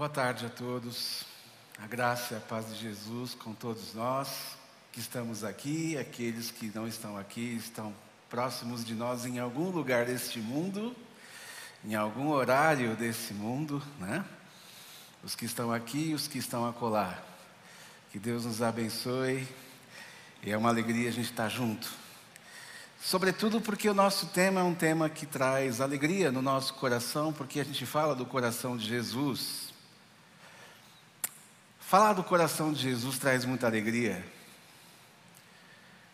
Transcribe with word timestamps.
Boa 0.00 0.08
tarde 0.08 0.46
a 0.46 0.48
todos. 0.48 1.26
A 1.78 1.86
graça 1.86 2.32
e 2.32 2.36
a 2.38 2.40
paz 2.40 2.66
de 2.68 2.80
Jesus 2.80 3.34
com 3.34 3.52
todos 3.52 3.92
nós 3.92 4.56
que 4.90 4.98
estamos 4.98 5.44
aqui, 5.44 5.94
aqueles 5.98 6.50
que 6.50 6.72
não 6.74 6.88
estão 6.88 7.18
aqui, 7.18 7.54
estão 7.54 7.92
próximos 8.30 8.82
de 8.82 8.94
nós 8.94 9.26
em 9.26 9.38
algum 9.38 9.68
lugar 9.68 10.06
deste 10.06 10.38
mundo, 10.38 10.96
em 11.84 11.94
algum 11.94 12.30
horário 12.30 12.96
desse 12.96 13.34
mundo, 13.34 13.82
né? 13.98 14.24
Os 15.22 15.34
que 15.34 15.44
estão 15.44 15.70
aqui 15.70 16.08
e 16.08 16.14
os 16.14 16.26
que 16.26 16.38
estão 16.38 16.66
acolá. 16.66 17.22
Que 18.10 18.18
Deus 18.18 18.46
nos 18.46 18.62
abençoe. 18.62 19.46
E 20.42 20.50
é 20.50 20.56
uma 20.56 20.70
alegria 20.70 21.10
a 21.10 21.12
gente 21.12 21.30
estar 21.30 21.50
junto. 21.50 21.90
Sobretudo 23.02 23.60
porque 23.60 23.86
o 23.86 23.92
nosso 23.92 24.28
tema 24.28 24.60
é 24.60 24.64
um 24.64 24.74
tema 24.74 25.10
que 25.10 25.26
traz 25.26 25.78
alegria 25.78 26.32
no 26.32 26.40
nosso 26.40 26.72
coração, 26.72 27.34
porque 27.34 27.60
a 27.60 27.64
gente 27.64 27.84
fala 27.84 28.14
do 28.14 28.24
coração 28.24 28.78
de 28.78 28.86
Jesus. 28.86 29.69
Falar 31.90 32.12
do 32.12 32.22
coração 32.22 32.72
de 32.72 32.82
Jesus 32.82 33.18
traz 33.18 33.44
muita 33.44 33.66
alegria, 33.66 34.24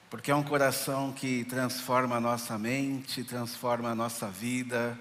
porque 0.08 0.30
é 0.30 0.34
um 0.34 0.42
coração 0.42 1.12
que 1.12 1.44
transforma 1.44 2.16
a 2.16 2.20
nossa 2.20 2.58
mente, 2.58 3.22
transforma 3.22 3.90
a 3.90 3.94
nossa 3.94 4.26
vida, 4.26 4.98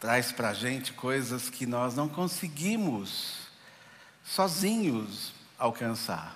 traz 0.00 0.32
para 0.32 0.48
a 0.48 0.54
gente 0.54 0.94
coisas 0.94 1.50
que 1.50 1.66
nós 1.66 1.94
não 1.94 2.08
conseguimos 2.08 3.40
sozinhos 4.24 5.34
alcançar. 5.58 6.34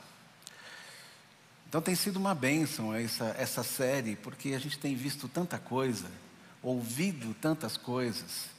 Então 1.71 1.81
tem 1.81 1.95
sido 1.95 2.19
uma 2.19 2.35
bênção 2.35 2.95
essa, 2.95 3.35
essa 3.39 3.63
série, 3.63 4.15
porque 4.17 4.53
a 4.53 4.59
gente 4.59 4.79
tem 4.79 4.95
visto 4.95 5.27
tanta 5.27 5.59
coisa, 5.59 6.11
ouvido 6.63 7.33
tantas 7.41 7.79
coisas 7.79 8.56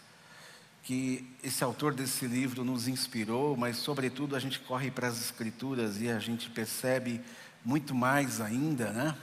que 0.88 1.30
esse 1.44 1.66
autor 1.66 1.94
desse 1.94 2.26
livro 2.26 2.64
nos 2.64 2.88
inspirou, 2.88 3.58
mas, 3.58 3.76
sobretudo, 3.76 4.38
a 4.38 4.40
gente 4.40 4.58
corre 4.58 4.90
para 4.90 5.10
as 5.10 5.20
Escrituras 5.20 6.00
e 6.00 6.10
a 6.10 6.18
gente 6.18 6.50
percebe 6.50 7.20
muito 7.66 7.94
mais 7.94 8.40
ainda, 8.40 8.94
né? 8.94 9.14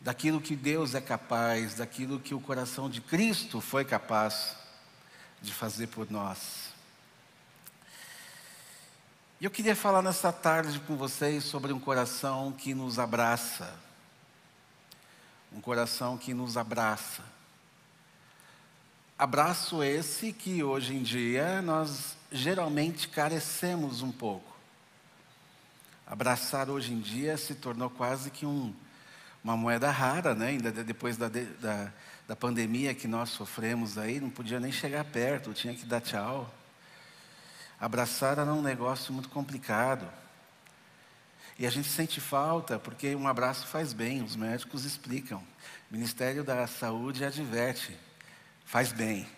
Daquilo 0.00 0.40
que 0.40 0.54
Deus 0.54 0.94
é 0.94 1.00
capaz, 1.00 1.74
daquilo 1.74 2.20
que 2.20 2.32
o 2.32 2.38
coração 2.38 2.88
de 2.88 3.00
Cristo 3.00 3.60
foi 3.60 3.84
capaz 3.84 4.54
de 5.42 5.52
fazer 5.52 5.88
por 5.88 6.08
nós. 6.08 6.68
E 9.40 9.44
eu 9.44 9.50
queria 9.50 9.74
falar 9.74 10.00
nessa 10.00 10.32
tarde 10.32 10.78
com 10.78 10.96
vocês 10.96 11.42
sobre 11.42 11.72
um 11.72 11.80
coração 11.80 12.52
que 12.52 12.72
nos 12.72 13.00
abraça. 13.00 13.74
Um 15.52 15.60
coração 15.60 16.16
que 16.16 16.32
nos 16.32 16.56
abraça. 16.56 17.39
Abraço 19.20 19.82
esse 19.82 20.32
que 20.32 20.62
hoje 20.62 20.94
em 20.94 21.02
dia 21.02 21.60
nós 21.60 22.16
geralmente 22.32 23.06
carecemos 23.06 24.00
um 24.00 24.10
pouco. 24.10 24.50
Abraçar 26.06 26.70
hoje 26.70 26.94
em 26.94 27.00
dia 27.00 27.36
se 27.36 27.54
tornou 27.54 27.90
quase 27.90 28.30
que 28.30 28.46
um, 28.46 28.74
uma 29.44 29.58
moeda 29.58 29.90
rara, 29.90 30.34
né? 30.34 30.46
ainda 30.46 30.72
depois 30.72 31.18
da, 31.18 31.28
da, 31.28 31.92
da 32.26 32.34
pandemia 32.34 32.94
que 32.94 33.06
nós 33.06 33.28
sofremos 33.28 33.98
aí, 33.98 34.18
não 34.20 34.30
podia 34.30 34.58
nem 34.58 34.72
chegar 34.72 35.04
perto, 35.04 35.52
tinha 35.52 35.74
que 35.74 35.84
dar 35.84 36.00
tchau. 36.00 36.50
Abraçar 37.78 38.38
era 38.38 38.54
um 38.54 38.62
negócio 38.62 39.12
muito 39.12 39.28
complicado. 39.28 40.10
E 41.58 41.66
a 41.66 41.70
gente 41.70 41.88
sente 41.88 42.22
falta, 42.22 42.78
porque 42.78 43.14
um 43.14 43.28
abraço 43.28 43.66
faz 43.66 43.92
bem, 43.92 44.22
os 44.22 44.34
médicos 44.34 44.86
explicam. 44.86 45.40
O 45.90 45.92
Ministério 45.92 46.42
da 46.42 46.66
Saúde 46.66 47.22
adverte 47.22 47.94
faz 48.70 48.92
bem. 48.92 49.28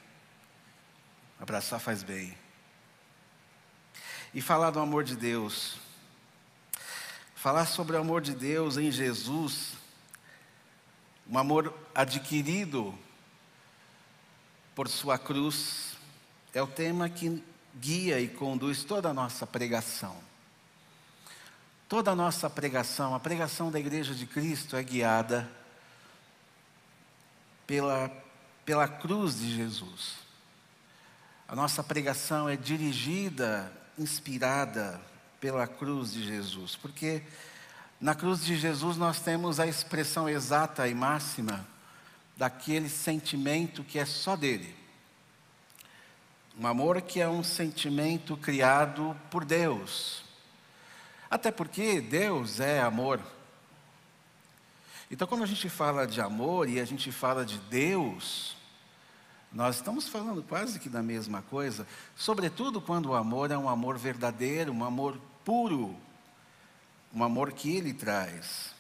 Abraçar 1.40 1.80
faz 1.80 2.02
bem. 2.02 2.36
E 4.34 4.42
falar 4.42 4.70
do 4.70 4.78
amor 4.78 5.04
de 5.04 5.16
Deus. 5.16 5.78
Falar 7.34 7.64
sobre 7.64 7.96
o 7.96 8.00
amor 8.00 8.20
de 8.20 8.34
Deus 8.34 8.76
em 8.76 8.90
Jesus, 8.90 9.72
um 11.26 11.38
amor 11.38 11.74
adquirido 11.94 12.96
por 14.74 14.86
Sua 14.86 15.18
cruz, 15.18 15.96
é 16.52 16.62
o 16.62 16.66
tema 16.66 17.08
que 17.08 17.42
guia 17.74 18.20
e 18.20 18.28
conduz 18.28 18.84
toda 18.84 19.08
a 19.08 19.14
nossa 19.14 19.46
pregação. 19.46 20.14
Toda 21.88 22.10
a 22.10 22.14
nossa 22.14 22.50
pregação, 22.50 23.14
a 23.14 23.20
pregação 23.20 23.70
da 23.70 23.80
Igreja 23.80 24.14
de 24.14 24.26
Cristo 24.26 24.76
é 24.76 24.82
guiada 24.82 25.50
pela 27.66 28.10
pela 28.64 28.86
cruz 28.86 29.38
de 29.40 29.54
Jesus. 29.54 30.14
A 31.48 31.54
nossa 31.54 31.82
pregação 31.82 32.48
é 32.48 32.56
dirigida, 32.56 33.72
inspirada 33.98 35.00
pela 35.40 35.66
cruz 35.66 36.12
de 36.12 36.24
Jesus, 36.24 36.76
porque 36.76 37.22
na 38.00 38.14
cruz 38.14 38.44
de 38.44 38.56
Jesus 38.56 38.96
nós 38.96 39.20
temos 39.20 39.60
a 39.60 39.66
expressão 39.66 40.28
exata 40.28 40.88
e 40.88 40.94
máxima 40.94 41.66
daquele 42.36 42.88
sentimento 42.88 43.84
que 43.84 43.98
é 43.98 44.04
só 44.04 44.34
dele. 44.34 44.74
Um 46.58 46.66
amor 46.66 47.00
que 47.00 47.20
é 47.20 47.28
um 47.28 47.42
sentimento 47.42 48.36
criado 48.36 49.16
por 49.30 49.44
Deus. 49.44 50.22
Até 51.30 51.50
porque 51.50 52.00
Deus 52.00 52.60
é 52.60 52.80
amor. 52.80 53.20
Então, 55.12 55.28
quando 55.28 55.42
a 55.42 55.46
gente 55.46 55.68
fala 55.68 56.06
de 56.06 56.22
amor 56.22 56.66
e 56.66 56.80
a 56.80 56.86
gente 56.86 57.12
fala 57.12 57.44
de 57.44 57.58
Deus, 57.58 58.56
nós 59.52 59.76
estamos 59.76 60.08
falando 60.08 60.42
quase 60.42 60.80
que 60.80 60.88
da 60.88 61.02
mesma 61.02 61.42
coisa, 61.42 61.86
sobretudo 62.16 62.80
quando 62.80 63.10
o 63.10 63.14
amor 63.14 63.50
é 63.50 63.58
um 63.58 63.68
amor 63.68 63.98
verdadeiro, 63.98 64.72
um 64.72 64.82
amor 64.82 65.20
puro, 65.44 65.94
um 67.12 67.22
amor 67.22 67.52
que 67.52 67.76
Ele 67.76 67.92
traz. 67.92 68.70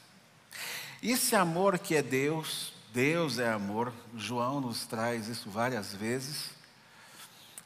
Esse 1.02 1.36
amor 1.36 1.78
que 1.78 1.94
é 1.94 2.02
Deus, 2.02 2.72
Deus 2.94 3.38
é 3.38 3.52
amor, 3.52 3.92
João 4.16 4.58
nos 4.58 4.86
traz 4.86 5.28
isso 5.28 5.50
várias 5.50 5.94
vezes, 5.94 6.48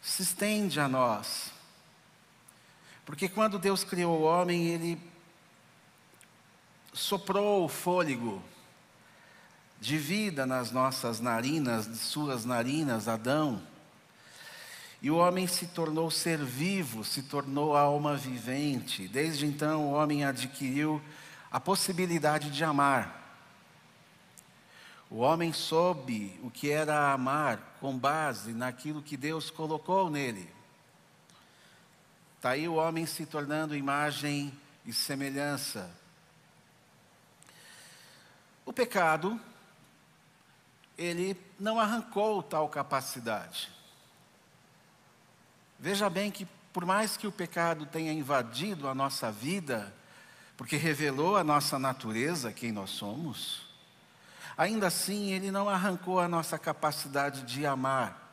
se 0.02 0.24
estende 0.24 0.80
a 0.80 0.88
nós. 0.88 1.52
Porque 3.04 3.28
quando 3.28 3.60
Deus 3.60 3.84
criou 3.84 4.22
o 4.22 4.24
homem, 4.24 4.66
Ele 4.66 5.00
soprou 6.92 7.64
o 7.64 7.68
fôlego 7.68 8.42
de 9.80 9.98
vida 9.98 10.46
nas 10.46 10.70
nossas 10.70 11.20
narinas, 11.20 11.86
de 11.86 11.96
suas 11.96 12.44
narinas, 12.44 13.08
Adão. 13.08 13.62
E 15.02 15.10
o 15.10 15.16
homem 15.16 15.46
se 15.46 15.66
tornou 15.66 16.10
ser 16.10 16.38
vivo, 16.38 17.04
se 17.04 17.22
tornou 17.22 17.76
alma 17.76 18.16
vivente. 18.16 19.06
Desde 19.06 19.46
então, 19.46 19.86
o 19.86 19.92
homem 19.92 20.24
adquiriu 20.24 21.02
a 21.50 21.60
possibilidade 21.60 22.50
de 22.50 22.64
amar. 22.64 23.24
O 25.08 25.18
homem 25.18 25.52
soube 25.52 26.38
o 26.42 26.50
que 26.50 26.70
era 26.70 27.12
amar 27.12 27.76
com 27.80 27.96
base 27.96 28.52
naquilo 28.52 29.02
que 29.02 29.16
Deus 29.16 29.50
colocou 29.50 30.10
nele. 30.10 30.50
Está 32.36 32.50
aí 32.50 32.66
o 32.66 32.74
homem 32.74 33.06
se 33.06 33.24
tornando 33.24 33.76
imagem 33.76 34.52
e 34.84 34.92
semelhança. 34.92 35.90
O 38.64 38.72
pecado 38.72 39.40
ele 40.96 41.36
não 41.58 41.78
arrancou 41.78 42.42
tal 42.42 42.68
capacidade. 42.68 43.70
Veja 45.78 46.08
bem 46.08 46.30
que, 46.30 46.46
por 46.72 46.84
mais 46.84 47.16
que 47.16 47.26
o 47.26 47.32
pecado 47.32 47.86
tenha 47.86 48.12
invadido 48.12 48.88
a 48.88 48.94
nossa 48.94 49.30
vida, 49.30 49.94
porque 50.56 50.76
revelou 50.76 51.36
a 51.36 51.44
nossa 51.44 51.78
natureza, 51.78 52.52
quem 52.52 52.72
nós 52.72 52.90
somos, 52.90 53.66
ainda 54.56 54.86
assim 54.86 55.32
ele 55.32 55.50
não 55.50 55.68
arrancou 55.68 56.18
a 56.18 56.26
nossa 56.26 56.58
capacidade 56.58 57.42
de 57.42 57.66
amar. 57.66 58.24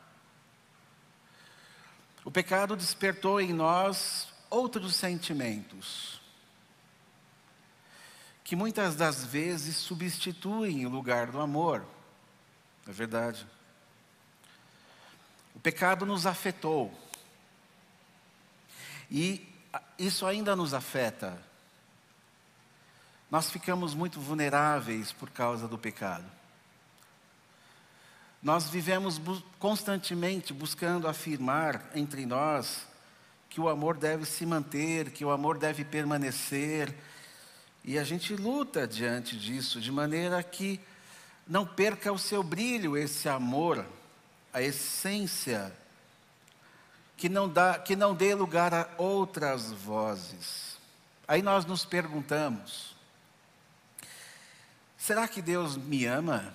O 2.24 2.32
pecado 2.32 2.78
despertou 2.78 3.42
em 3.42 3.52
nós 3.52 4.30
outros 4.50 4.96
sentimentos, 4.96 6.22
que 8.44 8.56
muitas 8.56 8.96
das 8.96 9.26
vezes 9.26 9.76
substituem 9.76 10.86
o 10.86 10.90
lugar 10.90 11.28
do 11.28 11.42
amor. 11.42 11.86
É 12.88 12.92
verdade. 12.92 13.46
O 15.56 15.60
pecado 15.60 16.06
nos 16.06 16.26
afetou. 16.26 16.92
E 19.10 19.48
isso 19.98 20.26
ainda 20.26 20.56
nos 20.56 20.74
afeta. 20.74 21.42
Nós 23.30 23.50
ficamos 23.50 23.94
muito 23.94 24.20
vulneráveis 24.20 25.12
por 25.12 25.30
causa 25.30 25.68
do 25.68 25.78
pecado. 25.78 26.26
Nós 28.42 28.70
vivemos 28.70 29.22
constantemente 29.58 30.54
buscando 30.54 31.08
afirmar 31.08 31.90
entre 31.96 32.26
nós 32.26 32.86
que 33.50 33.62
o 33.62 33.70
amor 33.70 33.98
deve 33.98 34.26
se 34.26 34.46
manter, 34.46 35.12
que 35.12 35.24
o 35.24 35.32
amor 35.32 35.58
deve 35.58 35.86
permanecer. 35.86 36.94
E 37.84 37.98
a 37.98 38.04
gente 38.04 38.36
luta 38.36 38.88
diante 38.88 39.38
disso, 39.38 39.80
de 39.80 39.92
maneira 39.92 40.44
que 40.44 40.80
não 41.48 41.66
perca 41.66 42.12
o 42.12 42.18
seu 42.18 42.42
brilho, 42.42 42.98
esse 42.98 43.28
amor, 43.28 43.86
a 44.54 44.62
essência 44.62 45.74
que 47.18 47.30
não, 47.30 47.48
dá, 47.48 47.80
que 47.80 47.96
não 47.96 48.14
dê 48.14 48.34
lugar 48.34 48.74
a 48.74 48.90
outras 48.98 49.72
vozes. 49.72 50.78
Aí 51.28 51.42
nós 51.42 51.66
nos 51.66 51.86
perguntamos: 51.86 52.96
será 54.98 55.28
que 55.28 55.42
Deus 55.42 55.78
me 55.78 56.06
ama? 56.06 56.54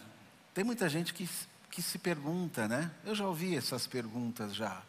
Tem 0.53 0.65
muita 0.65 0.89
gente 0.89 1.15
que, 1.15 1.29
que 1.71 1.81
se 1.81 1.99
pergunta, 1.99 2.67
né? 2.67 2.91
Eu 3.05 3.15
já 3.15 3.27
ouvi 3.27 3.57
essas 3.57 3.87
perguntas 3.87 4.55
já. 4.55 4.83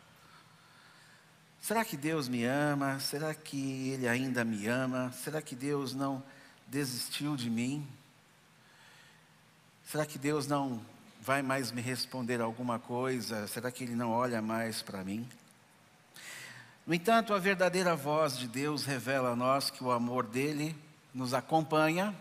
Será 1.62 1.84
que 1.84 1.98
Deus 1.98 2.28
me 2.28 2.46
ama? 2.46 3.00
Será 3.00 3.34
que 3.34 3.90
Ele 3.90 4.08
ainda 4.08 4.44
me 4.44 4.66
ama? 4.68 5.12
Será 5.12 5.42
que 5.42 5.56
Deus 5.56 5.94
não 5.94 6.24
desistiu 6.68 7.36
de 7.36 7.50
mim? 7.50 7.88
Será 9.92 10.06
que 10.06 10.20
Deus 10.20 10.46
não 10.46 10.80
vai 11.20 11.42
mais 11.42 11.72
me 11.72 11.82
responder 11.82 12.40
alguma 12.42 12.78
coisa? 12.78 13.48
Será 13.48 13.72
que 13.72 13.84
Ele 13.84 13.96
não 13.96 14.12
olha 14.12 14.40
mais 14.40 14.84
para 14.84 15.04
mim? 15.04 15.28
No 16.86 16.94
entanto, 16.94 17.34
a 17.34 17.40
verdadeira 17.40 17.96
voz 17.96 18.38
de 18.38 18.48
Deus 18.48 18.86
revela 18.86 19.32
a 19.32 19.36
nós 19.36 19.72
que 19.72 19.84
o 19.84 19.90
amor 19.90 20.28
dele 20.28 20.76
nos 21.12 21.34
acompanha, 21.34 22.14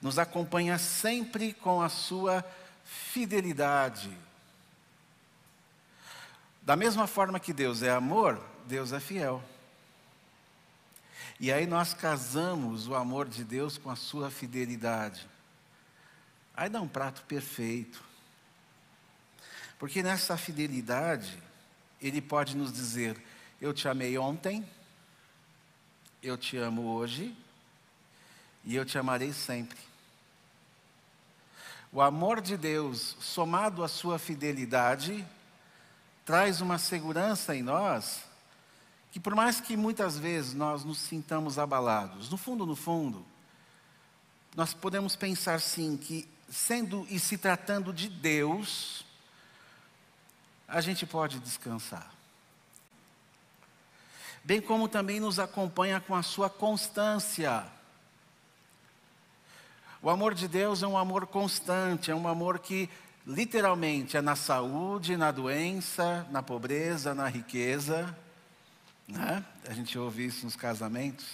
nos 0.00 0.18
acompanha 0.18 0.78
sempre 0.78 1.52
com 1.52 1.82
a 1.82 1.90
sua 1.90 2.42
fidelidade. 2.82 4.16
Da 6.62 6.74
mesma 6.74 7.06
forma 7.06 7.38
que 7.38 7.52
Deus 7.52 7.82
é 7.82 7.90
amor, 7.90 8.42
Deus 8.66 8.94
é 8.94 8.98
fiel. 8.98 9.44
E 11.38 11.52
aí 11.52 11.66
nós 11.66 11.92
casamos 11.92 12.88
o 12.88 12.94
amor 12.94 13.28
de 13.28 13.44
Deus 13.44 13.76
com 13.76 13.90
a 13.90 13.96
sua 13.96 14.30
fidelidade. 14.30 15.35
Aí 16.56 16.68
dá 16.70 16.80
um 16.80 16.88
prato 16.88 17.22
perfeito. 17.24 18.02
Porque 19.78 20.02
nessa 20.02 20.36
fidelidade, 20.36 21.42
Ele 22.00 22.22
pode 22.22 22.56
nos 22.56 22.72
dizer: 22.72 23.22
Eu 23.60 23.74
te 23.74 23.88
amei 23.88 24.16
ontem, 24.16 24.66
eu 26.22 26.38
te 26.38 26.56
amo 26.56 26.94
hoje, 26.94 27.36
e 28.64 28.74
eu 28.74 28.84
te 28.86 28.96
amarei 28.96 29.32
sempre. 29.32 29.78
O 31.92 32.00
amor 32.00 32.40
de 32.40 32.56
Deus, 32.56 33.16
somado 33.20 33.84
à 33.84 33.88
sua 33.88 34.18
fidelidade, 34.18 35.26
traz 36.24 36.60
uma 36.60 36.78
segurança 36.78 37.54
em 37.54 37.62
nós 37.62 38.24
que 39.12 39.20
por 39.20 39.34
mais 39.34 39.62
que 39.62 39.78
muitas 39.78 40.18
vezes 40.18 40.52
nós 40.52 40.84
nos 40.84 40.98
sintamos 40.98 41.58
abalados, 41.58 42.28
no 42.28 42.36
fundo, 42.36 42.66
no 42.66 42.76
fundo, 42.76 43.24
nós 44.54 44.74
podemos 44.74 45.16
pensar 45.16 45.58
sim 45.58 45.96
que 45.96 46.28
sendo 46.48 47.06
e 47.10 47.18
se 47.18 47.36
tratando 47.36 47.92
de 47.92 48.08
Deus, 48.08 49.04
a 50.68 50.80
gente 50.80 51.06
pode 51.06 51.38
descansar. 51.40 52.12
Bem 54.44 54.60
como 54.60 54.88
também 54.88 55.18
nos 55.18 55.38
acompanha 55.38 56.00
com 56.00 56.14
a 56.14 56.22
sua 56.22 56.48
constância. 56.48 57.66
O 60.00 60.08
amor 60.08 60.34
de 60.34 60.46
Deus 60.46 60.82
é 60.82 60.86
um 60.86 60.96
amor 60.96 61.26
constante, 61.26 62.10
é 62.10 62.14
um 62.14 62.28
amor 62.28 62.60
que 62.60 62.88
literalmente 63.26 64.16
é 64.16 64.20
na 64.20 64.36
saúde, 64.36 65.16
na 65.16 65.32
doença, 65.32 66.24
na 66.30 66.42
pobreza, 66.42 67.12
na 67.12 67.26
riqueza. 67.26 68.16
Né? 69.08 69.44
A 69.68 69.72
gente 69.72 69.98
ouve 69.98 70.26
isso 70.26 70.44
nos 70.44 70.54
casamentos. 70.54 71.26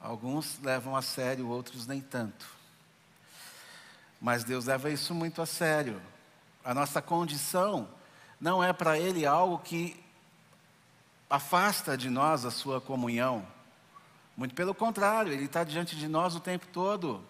Alguns 0.00 0.58
levam 0.62 0.96
a 0.96 1.02
sério, 1.02 1.46
outros 1.48 1.86
nem 1.86 2.00
tanto. 2.00 2.61
Mas 4.22 4.44
Deus 4.44 4.66
leva 4.66 4.88
isso 4.88 5.12
muito 5.12 5.42
a 5.42 5.46
sério. 5.46 6.00
A 6.64 6.72
nossa 6.72 7.02
condição 7.02 7.88
não 8.40 8.62
é 8.62 8.72
para 8.72 8.96
Ele 8.96 9.26
algo 9.26 9.58
que 9.58 10.00
afasta 11.28 11.96
de 11.96 12.08
nós 12.08 12.44
a 12.44 12.50
sua 12.52 12.80
comunhão. 12.80 13.44
Muito 14.36 14.54
pelo 14.54 14.72
contrário, 14.72 15.32
Ele 15.32 15.46
está 15.46 15.64
diante 15.64 15.96
de 15.96 16.06
nós 16.06 16.36
o 16.36 16.40
tempo 16.40 16.66
todo. 16.72 17.24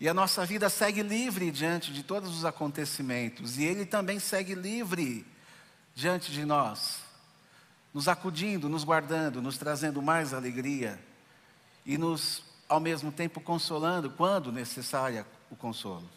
E 0.00 0.08
a 0.08 0.14
nossa 0.14 0.44
vida 0.44 0.68
segue 0.68 1.00
livre 1.00 1.52
diante 1.52 1.92
de 1.92 2.02
todos 2.02 2.36
os 2.36 2.44
acontecimentos. 2.44 3.56
E 3.56 3.64
Ele 3.64 3.86
também 3.86 4.18
segue 4.18 4.56
livre 4.56 5.24
diante 5.94 6.32
de 6.32 6.44
nós 6.44 7.08
nos 7.92 8.08
acudindo, 8.08 8.68
nos 8.68 8.84
guardando, 8.84 9.42
nos 9.42 9.58
trazendo 9.58 10.00
mais 10.00 10.32
alegria 10.32 10.98
e 11.84 11.98
nos, 11.98 12.42
ao 12.70 12.78
mesmo 12.78 13.10
tempo, 13.10 13.40
consolando 13.40 14.08
quando 14.10 14.52
necessária 14.52 15.26
o 15.50 15.56
consolo. 15.56 16.08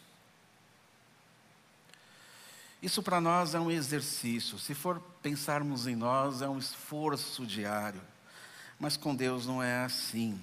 Isso 2.79 3.01
para 3.01 3.19
nós 3.19 3.55
é 3.55 3.59
um 3.59 3.71
exercício, 3.71 4.59
se 4.59 4.75
for 4.75 5.01
pensarmos 5.23 5.87
em 5.87 5.95
nós, 5.95 6.43
é 6.43 6.47
um 6.47 6.59
esforço 6.59 7.43
diário, 7.43 8.01
mas 8.79 8.95
com 8.95 9.15
Deus 9.15 9.47
não 9.47 9.63
é 9.63 9.83
assim. 9.83 10.39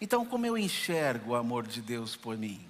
Então, 0.00 0.24
como 0.24 0.46
eu 0.46 0.56
enxergo 0.56 1.32
o 1.32 1.34
amor 1.34 1.66
de 1.66 1.82
Deus 1.82 2.14
por 2.14 2.38
mim? 2.38 2.64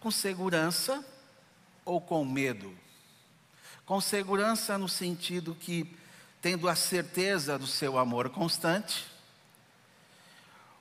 Com 0.00 0.10
segurança 0.10 1.04
ou 1.84 2.00
com 2.00 2.24
medo? 2.24 2.74
Com 3.86 4.00
segurança, 4.00 4.76
no 4.76 4.88
sentido 4.88 5.54
que, 5.54 5.94
tendo 6.42 6.68
a 6.68 6.74
certeza 6.74 7.56
do 7.56 7.66
seu 7.68 7.98
amor 7.98 8.30
constante, 8.30 9.13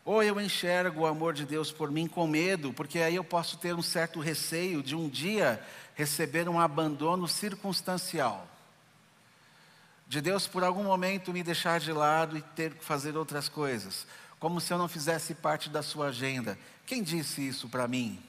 ou 0.05 0.21
eu 0.21 0.39
enxergo 0.39 1.01
o 1.01 1.05
amor 1.05 1.33
de 1.33 1.45
Deus 1.45 1.71
por 1.71 1.89
mim 1.89 2.07
com 2.07 2.27
medo, 2.27 2.73
porque 2.73 2.99
aí 2.99 3.15
eu 3.15 3.23
posso 3.23 3.57
ter 3.57 3.73
um 3.73 3.81
certo 3.81 4.19
receio 4.19 4.83
de 4.83 4.95
um 4.95 5.07
dia 5.07 5.63
receber 5.95 6.49
um 6.49 6.59
abandono 6.59 7.27
circunstancial. 7.27 8.47
De 10.07 10.19
Deus 10.21 10.45
por 10.45 10.63
algum 10.63 10.83
momento 10.83 11.31
me 11.31 11.41
deixar 11.41 11.79
de 11.79 11.91
lado 11.93 12.37
e 12.37 12.41
ter 12.41 12.73
que 12.73 12.83
fazer 12.83 13.15
outras 13.15 13.47
coisas, 13.47 14.05
como 14.39 14.59
se 14.59 14.73
eu 14.73 14.77
não 14.77 14.89
fizesse 14.89 15.33
parte 15.33 15.69
da 15.69 15.81
sua 15.81 16.07
agenda. 16.07 16.57
Quem 16.85 17.01
disse 17.01 17.47
isso 17.47 17.69
para 17.69 17.87
mim? 17.87 18.21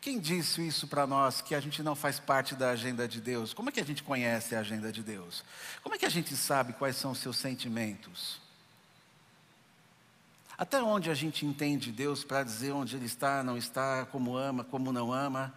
Quem 0.00 0.18
disse 0.18 0.66
isso 0.66 0.86
para 0.86 1.06
nós 1.06 1.42
que 1.42 1.54
a 1.54 1.60
gente 1.60 1.82
não 1.82 1.94
faz 1.94 2.18
parte 2.18 2.54
da 2.54 2.70
agenda 2.70 3.06
de 3.06 3.20
Deus? 3.20 3.52
Como 3.52 3.68
é 3.68 3.72
que 3.72 3.80
a 3.80 3.84
gente 3.84 4.02
conhece 4.02 4.54
a 4.54 4.60
agenda 4.60 4.90
de 4.90 5.02
Deus? 5.02 5.44
Como 5.82 5.94
é 5.94 5.98
que 5.98 6.06
a 6.06 6.10
gente 6.10 6.34
sabe 6.36 6.72
quais 6.72 6.96
são 6.96 7.10
os 7.10 7.18
seus 7.18 7.36
sentimentos? 7.36 8.45
Até 10.58 10.82
onde 10.82 11.10
a 11.10 11.14
gente 11.14 11.44
entende 11.44 11.92
Deus 11.92 12.24
para 12.24 12.42
dizer 12.42 12.72
onde 12.72 12.96
Ele 12.96 13.04
está, 13.04 13.42
não 13.42 13.58
está, 13.58 14.06
como 14.06 14.36
ama, 14.36 14.64
como 14.64 14.90
não 14.90 15.12
ama? 15.12 15.52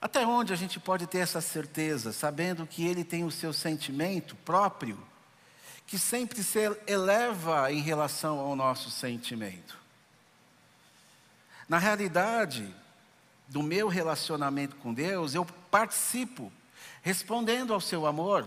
Até 0.00 0.26
onde 0.26 0.52
a 0.52 0.56
gente 0.56 0.78
pode 0.78 1.06
ter 1.06 1.18
essa 1.18 1.40
certeza, 1.40 2.12
sabendo 2.12 2.66
que 2.66 2.86
Ele 2.86 3.02
tem 3.02 3.24
o 3.24 3.30
seu 3.30 3.54
sentimento 3.54 4.36
próprio, 4.36 5.02
que 5.86 5.98
sempre 5.98 6.42
se 6.42 6.58
eleva 6.86 7.72
em 7.72 7.80
relação 7.80 8.38
ao 8.38 8.54
nosso 8.54 8.90
sentimento? 8.90 9.78
Na 11.66 11.78
realidade, 11.78 12.74
do 13.48 13.62
meu 13.62 13.88
relacionamento 13.88 14.76
com 14.76 14.92
Deus, 14.92 15.34
eu 15.34 15.46
participo 15.70 16.52
respondendo 17.00 17.72
ao 17.72 17.80
seu 17.80 18.06
amor. 18.06 18.46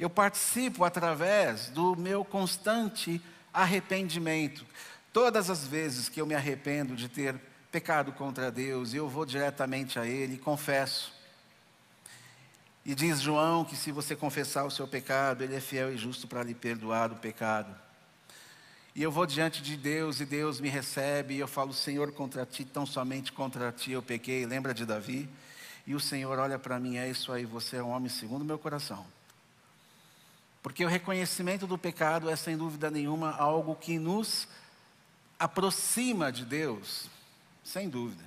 Eu 0.00 0.10
participo 0.10 0.84
através 0.84 1.68
do 1.68 1.94
meu 1.94 2.24
constante 2.24 3.22
arrependimento. 3.54 4.66
Todas 5.12 5.48
as 5.48 5.64
vezes 5.64 6.08
que 6.08 6.20
eu 6.20 6.26
me 6.26 6.34
arrependo 6.34 6.96
de 6.96 7.08
ter 7.08 7.40
pecado 7.70 8.12
contra 8.12 8.50
Deus, 8.50 8.92
eu 8.92 9.08
vou 9.08 9.24
diretamente 9.24 9.98
a 9.98 10.06
Ele 10.06 10.34
e 10.34 10.38
confesso. 10.38 11.14
E 12.84 12.94
diz 12.94 13.20
João 13.20 13.64
que 13.64 13.76
se 13.76 13.92
você 13.92 14.14
confessar 14.14 14.64
o 14.64 14.70
seu 14.70 14.86
pecado, 14.86 15.42
Ele 15.42 15.54
é 15.54 15.60
fiel 15.60 15.92
e 15.92 15.96
justo 15.96 16.26
para 16.26 16.42
lhe 16.42 16.54
perdoar 16.54 17.12
o 17.12 17.16
pecado. 17.16 17.74
E 18.94 19.02
eu 19.02 19.10
vou 19.10 19.26
diante 19.26 19.62
de 19.62 19.76
Deus 19.76 20.20
e 20.20 20.26
Deus 20.26 20.60
me 20.60 20.68
recebe 20.68 21.34
e 21.34 21.38
eu 21.38 21.48
falo, 21.48 21.72
Senhor, 21.72 22.12
contra 22.12 22.44
ti, 22.44 22.64
tão 22.64 22.84
somente 22.84 23.32
contra 23.32 23.72
ti 23.72 23.92
eu 23.92 24.02
pequei. 24.02 24.44
Lembra 24.46 24.74
de 24.74 24.84
Davi? 24.84 25.28
E 25.86 25.94
o 25.94 26.00
Senhor 26.00 26.38
olha 26.38 26.58
para 26.58 26.78
mim, 26.78 26.96
é 26.96 27.08
isso 27.08 27.32
aí, 27.32 27.44
você 27.44 27.76
é 27.76 27.82
um 27.82 27.90
homem 27.90 28.08
segundo 28.08 28.42
o 28.42 28.44
meu 28.44 28.58
coração. 28.58 29.04
Porque 30.64 30.82
o 30.82 30.88
reconhecimento 30.88 31.66
do 31.66 31.76
pecado 31.76 32.30
é, 32.30 32.34
sem 32.34 32.56
dúvida 32.56 32.90
nenhuma, 32.90 33.36
algo 33.36 33.76
que 33.76 33.98
nos 33.98 34.48
aproxima 35.38 36.32
de 36.32 36.46
Deus, 36.46 37.10
sem 37.62 37.86
dúvida. 37.86 38.24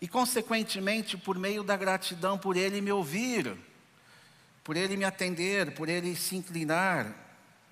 E, 0.00 0.08
consequentemente, 0.08 1.16
por 1.16 1.38
meio 1.38 1.62
da 1.62 1.76
gratidão 1.76 2.36
por 2.36 2.56
Ele 2.56 2.80
me 2.80 2.90
ouvir, 2.90 3.56
por 4.64 4.76
Ele 4.76 4.96
me 4.96 5.04
atender, 5.04 5.72
por 5.74 5.88
Ele 5.88 6.16
se 6.16 6.34
inclinar, 6.34 7.14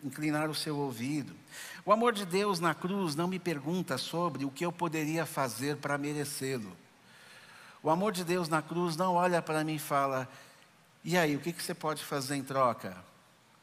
inclinar 0.00 0.48
o 0.48 0.54
seu 0.54 0.76
ouvido. 0.76 1.34
O 1.84 1.92
amor 1.92 2.12
de 2.12 2.24
Deus 2.24 2.60
na 2.60 2.72
cruz 2.72 3.16
não 3.16 3.26
me 3.26 3.40
pergunta 3.40 3.98
sobre 3.98 4.44
o 4.44 4.50
que 4.50 4.64
eu 4.64 4.70
poderia 4.70 5.26
fazer 5.26 5.76
para 5.78 5.98
merecê-lo. 5.98 6.70
O 7.82 7.90
amor 7.90 8.12
de 8.12 8.22
Deus 8.22 8.48
na 8.48 8.62
cruz 8.62 8.96
não 8.96 9.14
olha 9.14 9.42
para 9.42 9.64
mim 9.64 9.74
e 9.74 9.80
fala: 9.80 10.28
e 11.04 11.16
aí, 11.16 11.34
o 11.36 11.40
que, 11.40 11.52
você 11.52 11.74
pode 11.74 12.04
fazer 12.04 12.36
em 12.36 12.42
troca? 12.42 13.07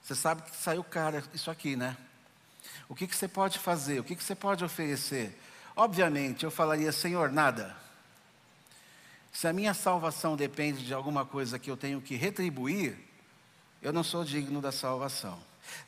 Você 0.05 0.13
sabe 0.13 0.43
que 0.43 0.55
saiu 0.55 0.83
cara 0.83 1.23
isso 1.33 1.49
aqui, 1.49 1.75
né? 1.75 1.97
O 2.87 2.93
que, 2.93 3.07
que 3.07 3.15
você 3.15 3.27
pode 3.27 3.57
fazer? 3.57 3.99
O 3.99 4.03
que, 4.03 4.15
que 4.15 4.23
você 4.23 4.35
pode 4.35 4.63
oferecer? 4.63 5.35
Obviamente, 5.75 6.45
eu 6.45 6.51
falaria: 6.51 6.91
Senhor, 6.91 7.31
nada. 7.31 7.75
se 9.33 9.47
a 9.47 9.53
minha 9.53 9.73
salvação 9.73 10.35
depende 10.35 10.85
de 10.85 10.93
alguma 10.93 11.25
coisa 11.25 11.57
que 11.57 11.71
eu 11.71 11.75
tenho 11.75 11.99
que 11.99 12.15
retribuir, 12.15 12.95
eu 13.81 13.91
não 13.91 14.03
sou 14.03 14.23
digno 14.23 14.61
da 14.61 14.71
salvação. 14.71 15.41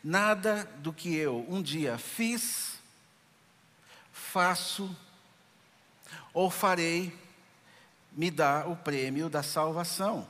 Nada 0.03 0.63
do 0.77 0.91
que 0.91 1.15
eu 1.15 1.45
um 1.47 1.61
dia 1.61 1.99
fiz, 1.99 2.79
faço 4.11 4.97
ou 6.33 6.49
farei 6.49 7.15
me 8.11 8.31
dá 8.31 8.65
o 8.65 8.75
prêmio 8.75 9.29
da 9.29 9.43
salvação. 9.43 10.27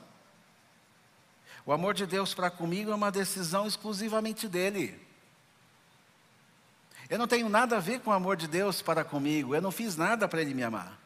O 1.68 1.72
amor 1.74 1.92
de 1.92 2.06
Deus 2.06 2.32
para 2.32 2.50
comigo 2.50 2.90
é 2.90 2.94
uma 2.94 3.12
decisão 3.12 3.66
exclusivamente 3.66 4.48
dele. 4.48 4.98
Eu 7.10 7.18
não 7.18 7.28
tenho 7.28 7.46
nada 7.46 7.76
a 7.76 7.78
ver 7.78 8.00
com 8.00 8.08
o 8.08 8.14
amor 8.14 8.38
de 8.38 8.48
Deus 8.48 8.80
para 8.80 9.04
comigo, 9.04 9.54
eu 9.54 9.60
não 9.60 9.70
fiz 9.70 9.94
nada 9.94 10.26
para 10.26 10.40
ele 10.40 10.54
me 10.54 10.62
amar. 10.62 10.98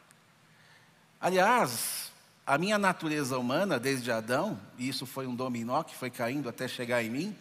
Aliás, 1.19 2.13
a 2.47 2.57
minha 2.57 2.77
natureza 2.77 3.37
humana, 3.37 3.77
desde 3.77 4.09
Adão, 4.09 4.57
e 4.77 4.87
isso 4.87 5.05
foi 5.05 5.27
um 5.27 5.35
dominó 5.35 5.83
que 5.83 5.97
foi 5.97 6.09
caindo 6.09 6.47
até 6.47 6.65
chegar 6.65 7.03
em 7.03 7.09
mim, 7.09 7.37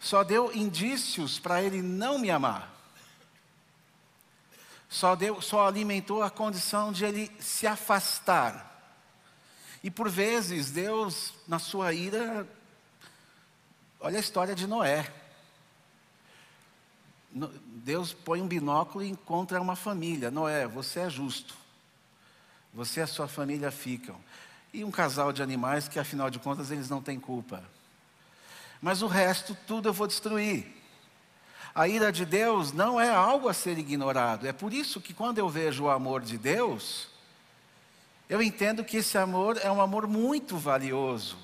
só 0.00 0.24
deu 0.24 0.52
indícios 0.52 1.38
para 1.38 1.62
ele 1.62 1.80
não 1.80 2.18
me 2.18 2.32
amar. 2.32 2.68
Só, 4.88 5.14
deu, 5.14 5.40
só 5.40 5.68
alimentou 5.68 6.20
a 6.20 6.30
condição 6.30 6.90
de 6.90 7.04
ele 7.04 7.30
se 7.38 7.64
afastar. 7.64 8.71
E 9.82 9.90
por 9.90 10.08
vezes, 10.08 10.70
Deus, 10.70 11.34
na 11.46 11.58
sua 11.58 11.92
ira, 11.92 12.46
olha 14.00 14.16
a 14.16 14.20
história 14.20 14.54
de 14.54 14.66
Noé. 14.66 15.12
Deus 17.32 18.12
põe 18.12 18.40
um 18.40 18.46
binóculo 18.46 19.02
e 19.02 19.08
encontra 19.08 19.60
uma 19.60 19.74
família. 19.74 20.30
Noé, 20.30 20.66
você 20.66 21.00
é 21.00 21.10
justo. 21.10 21.56
Você 22.72 23.00
e 23.00 23.02
a 23.02 23.06
sua 23.06 23.26
família 23.26 23.70
ficam. 23.70 24.16
E 24.72 24.84
um 24.84 24.90
casal 24.90 25.32
de 25.32 25.42
animais 25.42 25.88
que, 25.88 25.98
afinal 25.98 26.30
de 26.30 26.38
contas, 26.38 26.70
eles 26.70 26.88
não 26.88 27.02
têm 27.02 27.18
culpa. 27.18 27.62
Mas 28.80 29.02
o 29.02 29.06
resto, 29.06 29.56
tudo 29.66 29.88
eu 29.88 29.92
vou 29.92 30.06
destruir. 30.06 30.66
A 31.74 31.88
ira 31.88 32.12
de 32.12 32.24
Deus 32.24 32.72
não 32.72 33.00
é 33.00 33.08
algo 33.08 33.48
a 33.48 33.54
ser 33.54 33.78
ignorado. 33.78 34.46
É 34.46 34.52
por 34.52 34.72
isso 34.72 35.00
que, 35.00 35.12
quando 35.14 35.38
eu 35.38 35.48
vejo 35.48 35.84
o 35.84 35.90
amor 35.90 36.20
de 36.20 36.38
Deus, 36.38 37.08
eu 38.28 38.42
entendo 38.42 38.84
que 38.84 38.98
esse 38.98 39.18
amor 39.18 39.58
é 39.62 39.70
um 39.70 39.80
amor 39.80 40.06
muito 40.06 40.56
valioso. 40.56 41.36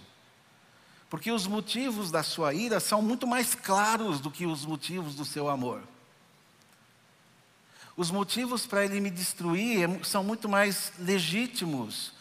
Porque 1.11 1.31
os 1.31 1.47
motivos 1.47 2.11
da 2.11 2.23
sua 2.23 2.53
ira 2.53 2.81
são 2.81 3.01
muito 3.01 3.27
mais 3.27 3.55
claros 3.55 4.21
do 4.21 4.31
que 4.31 4.47
os 4.47 4.65
motivos 4.67 5.15
do 5.15 5.25
seu 5.25 5.49
amor. 5.49 5.83
Os 7.97 8.11
motivos 8.11 8.67
para 8.67 8.85
ele 8.85 9.01
me 9.01 9.11
destruir 9.11 9.83
é 9.83 10.05
são 10.05 10.23
muito 10.23 10.49
mais 10.49 10.93
legítimos 10.99 12.13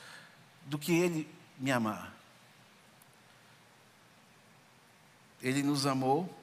do 0.66 0.78
que 0.80 0.92
ele 0.92 1.30
me 1.58 1.72
amar. 1.72 2.14
Ele 5.42 5.62
nos 5.62 5.86
amou 5.86 6.34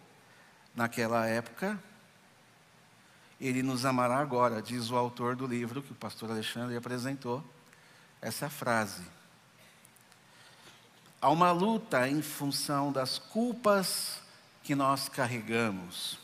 naquela 0.75 1.27
época, 1.27 1.83
ele 3.41 3.63
nos 3.63 3.85
amará 3.85 4.19
agora, 4.19 4.63
diz 4.63 4.91
o 4.91 4.97
autor 4.97 5.35
do 5.35 5.47
livro 5.47 5.83
que 5.83 5.93
o 5.93 5.97
pastor 5.97 6.31
Alexandre 6.31 6.77
apresentou, 6.77 7.43
essa 8.25 8.49
frase. 8.49 9.03
Há 11.21 11.29
uma 11.29 11.53
luta 11.53 12.09
em 12.09 12.23
função 12.23 12.91
das 12.91 13.19
culpas 13.19 14.19
que 14.63 14.75
nós 14.75 15.11
carregamos. 15.11 16.19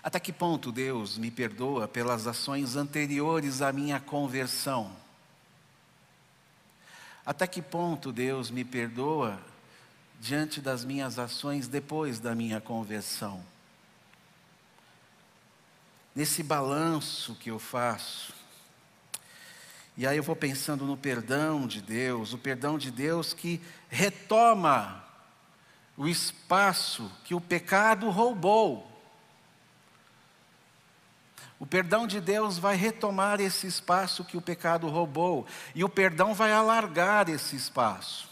Até 0.00 0.20
que 0.20 0.32
ponto 0.32 0.70
Deus 0.70 1.18
me 1.18 1.28
perdoa 1.28 1.88
pelas 1.88 2.28
ações 2.28 2.76
anteriores 2.76 3.60
à 3.60 3.72
minha 3.72 3.98
conversão? 3.98 4.96
Até 7.26 7.48
que 7.48 7.60
ponto 7.60 8.12
Deus 8.12 8.48
me 8.48 8.64
perdoa 8.64 9.40
diante 10.20 10.60
das 10.60 10.84
minhas 10.84 11.18
ações 11.18 11.66
depois 11.66 12.20
da 12.20 12.32
minha 12.32 12.60
conversão? 12.60 13.44
Nesse 16.14 16.44
balanço 16.44 17.34
que 17.34 17.50
eu 17.50 17.58
faço, 17.58 18.39
e 19.96 20.06
aí 20.06 20.16
eu 20.16 20.22
vou 20.22 20.36
pensando 20.36 20.84
no 20.84 20.96
perdão 20.96 21.66
de 21.66 21.82
Deus, 21.82 22.32
o 22.32 22.38
perdão 22.38 22.78
de 22.78 22.90
Deus 22.90 23.34
que 23.34 23.60
retoma 23.88 25.04
o 25.96 26.08
espaço 26.08 27.10
que 27.24 27.34
o 27.34 27.40
pecado 27.40 28.08
roubou. 28.08 28.90
O 31.58 31.66
perdão 31.66 32.06
de 32.06 32.22
Deus 32.22 32.56
vai 32.56 32.74
retomar 32.74 33.38
esse 33.38 33.66
espaço 33.66 34.24
que 34.24 34.38
o 34.38 34.40
pecado 34.40 34.88
roubou, 34.88 35.46
e 35.74 35.84
o 35.84 35.90
perdão 35.90 36.32
vai 36.32 36.52
alargar 36.52 37.28
esse 37.28 37.54
espaço. 37.54 38.30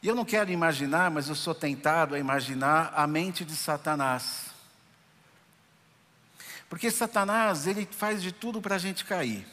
E 0.00 0.06
eu 0.06 0.14
não 0.14 0.24
quero 0.24 0.52
imaginar, 0.52 1.10
mas 1.10 1.28
eu 1.28 1.34
sou 1.34 1.54
tentado 1.54 2.14
a 2.14 2.20
imaginar 2.20 2.92
a 2.94 3.04
mente 3.06 3.44
de 3.44 3.56
Satanás. 3.56 4.51
Porque 6.72 6.90
Satanás, 6.90 7.66
ele 7.66 7.84
faz 7.84 8.22
de 8.22 8.32
tudo 8.32 8.58
para 8.58 8.76
a 8.76 8.78
gente 8.78 9.04
cair. 9.04 9.46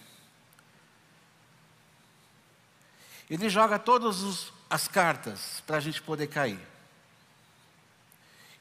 Ele 3.30 3.50
joga 3.50 3.78
todas 3.78 4.54
as 4.70 4.88
cartas 4.88 5.62
para 5.68 5.76
a 5.76 5.80
gente 5.82 6.02
poder 6.02 6.28
cair. 6.28 6.66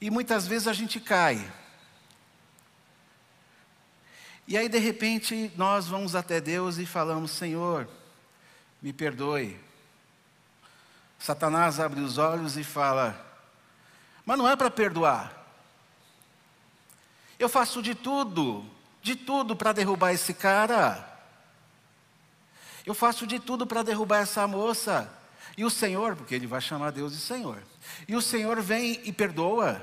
E 0.00 0.10
muitas 0.10 0.44
vezes 0.44 0.66
a 0.66 0.72
gente 0.72 0.98
cai. 0.98 1.48
E 4.44 4.58
aí, 4.58 4.68
de 4.68 4.78
repente, 4.78 5.52
nós 5.54 5.86
vamos 5.86 6.16
até 6.16 6.40
Deus 6.40 6.78
e 6.78 6.84
falamos: 6.84 7.30
Senhor, 7.30 7.88
me 8.82 8.92
perdoe. 8.92 9.56
Satanás 11.16 11.78
abre 11.78 12.00
os 12.00 12.18
olhos 12.18 12.56
e 12.56 12.64
fala: 12.64 13.24
Mas 14.26 14.36
não 14.36 14.48
é 14.48 14.56
para 14.56 14.68
perdoar. 14.68 15.37
Eu 17.38 17.48
faço 17.48 17.80
de 17.80 17.94
tudo, 17.94 18.64
de 19.00 19.14
tudo 19.14 19.54
para 19.54 19.72
derrubar 19.72 20.12
esse 20.12 20.34
cara. 20.34 21.06
Eu 22.84 22.94
faço 22.94 23.26
de 23.26 23.38
tudo 23.38 23.66
para 23.66 23.82
derrubar 23.82 24.18
essa 24.18 24.46
moça. 24.46 25.08
E 25.56 25.64
o 25.64 25.70
Senhor, 25.70 26.16
porque 26.16 26.34
ele 26.34 26.46
vai 26.46 26.60
chamar 26.60 26.90
Deus 26.90 27.12
de 27.12 27.18
Senhor. 27.18 27.62
E 28.06 28.16
o 28.16 28.22
Senhor 28.22 28.60
vem 28.60 29.00
e 29.04 29.12
perdoa. 29.12 29.80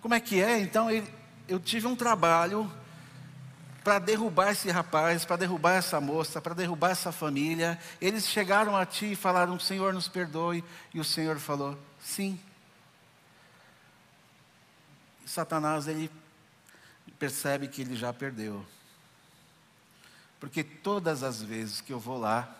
Como 0.00 0.14
é 0.14 0.20
que 0.20 0.40
é? 0.40 0.58
Então, 0.58 0.88
eu 1.48 1.60
tive 1.60 1.86
um 1.86 1.96
trabalho 1.96 2.70
para 3.82 3.98
derrubar 3.98 4.52
esse 4.52 4.70
rapaz, 4.70 5.24
para 5.24 5.36
derrubar 5.36 5.74
essa 5.74 6.00
moça, 6.00 6.40
para 6.40 6.54
derrubar 6.54 6.90
essa 6.90 7.10
família. 7.12 7.78
Eles 8.00 8.28
chegaram 8.28 8.76
a 8.76 8.86
ti 8.86 9.12
e 9.12 9.16
falaram: 9.16 9.58
Senhor, 9.58 9.92
nos 9.92 10.08
perdoe. 10.08 10.64
E 10.94 11.00
o 11.00 11.04
Senhor 11.04 11.38
falou: 11.38 11.76
Sim. 12.00 12.38
Satanás, 15.26 15.88
ele 15.88 16.10
percebe 17.22 17.68
que 17.68 17.82
ele 17.82 17.94
já 17.94 18.12
perdeu. 18.12 18.66
Porque 20.40 20.64
todas 20.64 21.22
as 21.22 21.40
vezes 21.40 21.80
que 21.80 21.92
eu 21.92 22.00
vou 22.00 22.18
lá, 22.18 22.52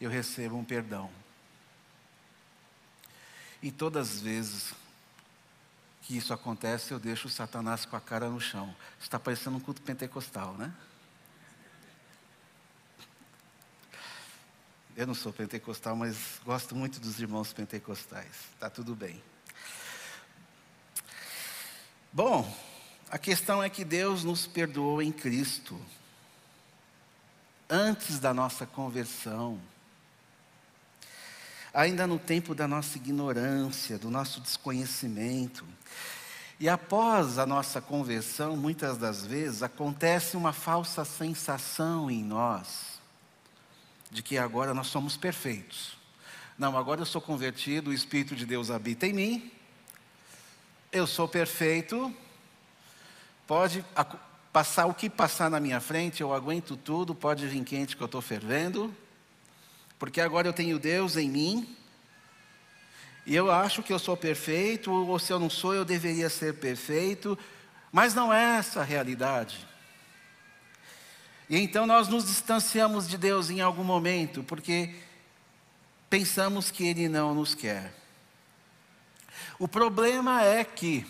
eu 0.00 0.08
recebo 0.08 0.56
um 0.56 0.64
perdão. 0.64 1.10
E 3.60 3.72
todas 3.72 4.08
as 4.08 4.20
vezes 4.20 4.72
que 6.02 6.16
isso 6.16 6.32
acontece, 6.32 6.92
eu 6.92 7.00
deixo 7.00 7.26
o 7.26 7.30
Satanás 7.30 7.84
com 7.84 7.96
a 7.96 8.00
cara 8.00 8.30
no 8.30 8.40
chão. 8.40 8.72
Está 9.00 9.18
parecendo 9.18 9.56
um 9.56 9.60
culto 9.60 9.82
pentecostal, 9.82 10.54
né? 10.54 10.72
Eu 14.96 15.08
não 15.08 15.14
sou 15.14 15.32
pentecostal, 15.32 15.96
mas 15.96 16.40
gosto 16.44 16.76
muito 16.76 17.00
dos 17.00 17.18
irmãos 17.18 17.52
pentecostais. 17.52 18.44
Está 18.54 18.70
tudo 18.70 18.94
bem. 18.94 19.20
Bom, 22.12 22.48
a 23.10 23.18
questão 23.18 23.62
é 23.62 23.70
que 23.70 23.84
Deus 23.84 24.24
nos 24.24 24.46
perdoou 24.46 25.00
em 25.00 25.12
Cristo. 25.12 25.80
Antes 27.68 28.18
da 28.18 28.32
nossa 28.32 28.66
conversão 28.66 29.60
ainda 31.76 32.06
no 32.06 32.18
tempo 32.18 32.54
da 32.54 32.66
nossa 32.66 32.96
ignorância, 32.96 33.98
do 33.98 34.10
nosso 34.10 34.40
desconhecimento. 34.40 35.62
E 36.58 36.70
após 36.70 37.36
a 37.36 37.44
nossa 37.44 37.82
conversão, 37.82 38.56
muitas 38.56 38.96
das 38.96 39.26
vezes, 39.26 39.62
acontece 39.62 40.38
uma 40.38 40.54
falsa 40.54 41.04
sensação 41.04 42.10
em 42.10 42.24
nós 42.24 42.96
de 44.10 44.22
que 44.22 44.38
agora 44.38 44.72
nós 44.72 44.86
somos 44.86 45.18
perfeitos. 45.18 45.98
Não, 46.58 46.78
agora 46.78 47.02
eu 47.02 47.04
sou 47.04 47.20
convertido, 47.20 47.90
o 47.90 47.92
Espírito 47.92 48.34
de 48.34 48.46
Deus 48.46 48.70
habita 48.70 49.06
em 49.06 49.12
mim, 49.12 49.52
eu 50.90 51.06
sou 51.06 51.28
perfeito, 51.28 52.14
pode 53.46 53.84
passar 54.52 54.86
o 54.86 54.94
que 54.94 55.08
passar 55.08 55.50
na 55.50 55.60
minha 55.60 55.80
frente, 55.80 56.20
eu 56.20 56.32
aguento 56.32 56.76
tudo, 56.76 57.14
pode 57.14 57.46
vir 57.46 57.62
quente 57.64 57.96
que 57.96 58.02
eu 58.02 58.06
estou 58.06 58.22
fervendo 58.22 58.94
porque 59.98 60.20
agora 60.20 60.46
eu 60.46 60.52
tenho 60.52 60.78
Deus 60.78 61.16
em 61.16 61.28
mim, 61.28 61.76
e 63.24 63.34
eu 63.34 63.50
acho 63.50 63.82
que 63.82 63.92
eu 63.92 63.98
sou 63.98 64.16
perfeito, 64.16 64.92
ou 64.92 65.18
se 65.18 65.32
eu 65.32 65.38
não 65.38 65.50
sou, 65.50 65.74
eu 65.74 65.84
deveria 65.84 66.28
ser 66.28 66.54
perfeito, 66.54 67.36
mas 67.90 68.14
não 68.14 68.32
é 68.32 68.58
essa 68.58 68.80
a 68.80 68.84
realidade. 68.84 69.66
E 71.48 71.58
então 71.58 71.86
nós 71.86 72.08
nos 72.08 72.26
distanciamos 72.26 73.08
de 73.08 73.16
Deus 73.16 73.50
em 73.50 73.60
algum 73.60 73.82
momento, 73.82 74.44
porque 74.44 74.94
pensamos 76.10 76.70
que 76.70 76.86
Ele 76.86 77.08
não 77.08 77.34
nos 77.34 77.54
quer. 77.54 77.92
O 79.58 79.66
problema 79.66 80.42
é 80.44 80.62
que 80.62 81.06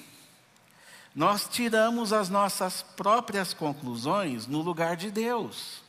nós 1.16 1.48
tiramos 1.48 2.12
as 2.12 2.28
nossas 2.28 2.82
próprias 2.82 3.54
conclusões 3.54 4.46
no 4.46 4.60
lugar 4.60 4.96
de 4.96 5.10
Deus, 5.10 5.82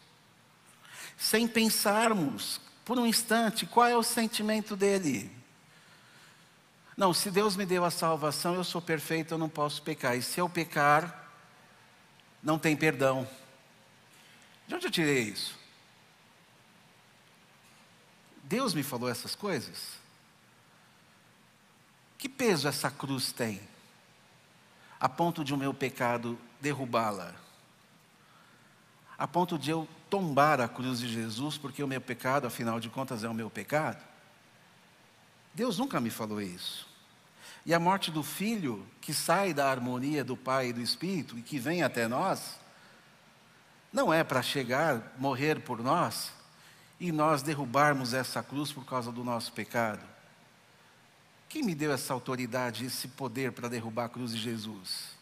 sem 1.17 1.45
pensarmos 1.45 2.61
por 2.85 2.97
um 2.97 3.05
instante 3.05 3.65
qual 3.65 3.87
é 3.87 3.97
o 3.97 4.01
sentimento 4.01 4.73
dele. 4.73 5.29
Não, 6.95 7.13
se 7.13 7.29
Deus 7.29 7.57
me 7.57 7.65
deu 7.65 7.83
a 7.83 7.91
salvação, 7.91 8.55
eu 8.55 8.63
sou 8.63 8.81
perfeito, 8.81 9.33
eu 9.33 9.37
não 9.37 9.49
posso 9.49 9.81
pecar. 9.81 10.15
E 10.15 10.21
se 10.21 10.39
eu 10.39 10.47
pecar, 10.47 11.29
não 12.41 12.57
tem 12.57 12.77
perdão. 12.77 13.27
De 14.65 14.75
onde 14.75 14.87
eu 14.87 14.91
tirei 14.91 15.23
isso? 15.23 15.59
Deus 18.43 18.73
me 18.73 18.81
falou 18.81 19.09
essas 19.09 19.35
coisas? 19.35 19.97
Que 22.17 22.29
peso 22.29 22.65
essa 22.69 22.89
cruz 22.89 23.33
tem? 23.33 23.61
A 24.99 25.07
ponto 25.07 25.43
de 25.43 25.53
o 25.53 25.57
meu 25.57 25.73
pecado 25.73 26.37
derrubá-la. 26.59 27.33
A 29.17 29.27
ponto 29.27 29.57
de 29.57 29.71
eu 29.71 29.87
tombar 30.09 30.61
a 30.61 30.67
cruz 30.67 30.99
de 30.99 31.07
Jesus, 31.07 31.57
porque 31.57 31.83
o 31.83 31.87
meu 31.87 32.01
pecado, 32.01 32.47
afinal 32.47 32.79
de 32.79 32.89
contas, 32.89 33.23
é 33.23 33.29
o 33.29 33.33
meu 33.33 33.49
pecado. 33.49 34.03
Deus 35.53 35.77
nunca 35.77 35.99
me 35.99 36.09
falou 36.09 36.41
isso. 36.41 36.87
E 37.65 37.73
a 37.73 37.79
morte 37.79 38.11
do 38.11 38.23
filho, 38.23 38.85
que 39.01 39.13
sai 39.13 39.53
da 39.53 39.69
harmonia 39.69 40.23
do 40.23 40.37
Pai 40.37 40.69
e 40.69 40.73
do 40.73 40.81
Espírito 40.81 41.37
e 41.37 41.41
que 41.41 41.59
vem 41.59 41.83
até 41.83 42.07
nós, 42.07 42.59
não 43.91 44.13
é 44.13 44.23
para 44.23 44.41
chegar, 44.41 45.13
morrer 45.17 45.59
por 45.61 45.83
nós 45.83 46.31
e 46.99 47.11
nós 47.11 47.41
derrubarmos 47.41 48.13
essa 48.13 48.41
cruz 48.41 48.71
por 48.71 48.85
causa 48.85 49.11
do 49.11 49.23
nosso 49.23 49.51
pecado. 49.51 50.16
Quem 51.49 51.63
me 51.63 51.73
deu 51.73 51.91
essa 51.91 52.13
autoridade, 52.13 52.85
esse 52.85 53.07
poder 53.07 53.51
para 53.51 53.69
derrubar 53.69 54.05
a 54.05 54.09
cruz 54.09 54.31
de 54.31 54.37
Jesus? 54.37 55.15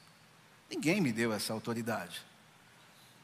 Ninguém 0.70 1.00
me 1.00 1.12
deu 1.12 1.32
essa 1.32 1.54
autoridade. 1.54 2.22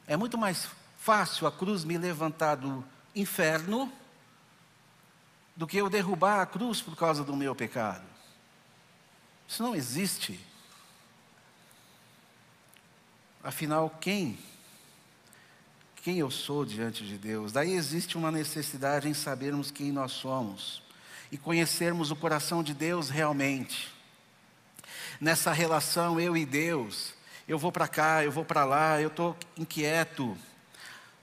É 0.06 0.16
muito 0.16 0.38
mais 0.38 0.68
fácil 0.98 1.46
a 1.46 1.52
cruz 1.52 1.84
me 1.84 1.98
levantar 1.98 2.56
do 2.56 2.84
inferno 3.14 3.92
do 5.56 5.66
que 5.66 5.76
eu 5.76 5.90
derrubar 5.90 6.40
a 6.40 6.46
cruz 6.46 6.80
por 6.80 6.96
causa 6.96 7.24
do 7.24 7.36
meu 7.36 7.54
pecado. 7.54 8.04
Isso 9.48 9.62
não 9.62 9.74
existe. 9.74 10.38
Afinal, 13.42 13.90
quem 14.00 14.38
quem 15.96 16.18
eu 16.18 16.32
sou 16.32 16.64
diante 16.64 17.06
de 17.06 17.16
Deus. 17.16 17.52
Daí 17.52 17.74
existe 17.74 18.18
uma 18.18 18.32
necessidade 18.32 19.08
em 19.08 19.14
sabermos 19.14 19.70
quem 19.70 19.92
nós 19.92 20.10
somos 20.10 20.82
e 21.32 21.38
conhecermos 21.38 22.10
o 22.10 22.16
coração 22.16 22.62
de 22.62 22.74
Deus 22.74 23.08
realmente. 23.08 23.90
Nessa 25.18 25.50
relação 25.50 26.20
eu 26.20 26.36
e 26.36 26.44
Deus, 26.44 27.14
eu 27.48 27.58
vou 27.58 27.72
para 27.72 27.88
cá, 27.88 28.22
eu 28.22 28.30
vou 28.30 28.44
para 28.44 28.66
lá, 28.66 29.00
eu 29.00 29.08
estou 29.08 29.34
inquieto. 29.56 30.36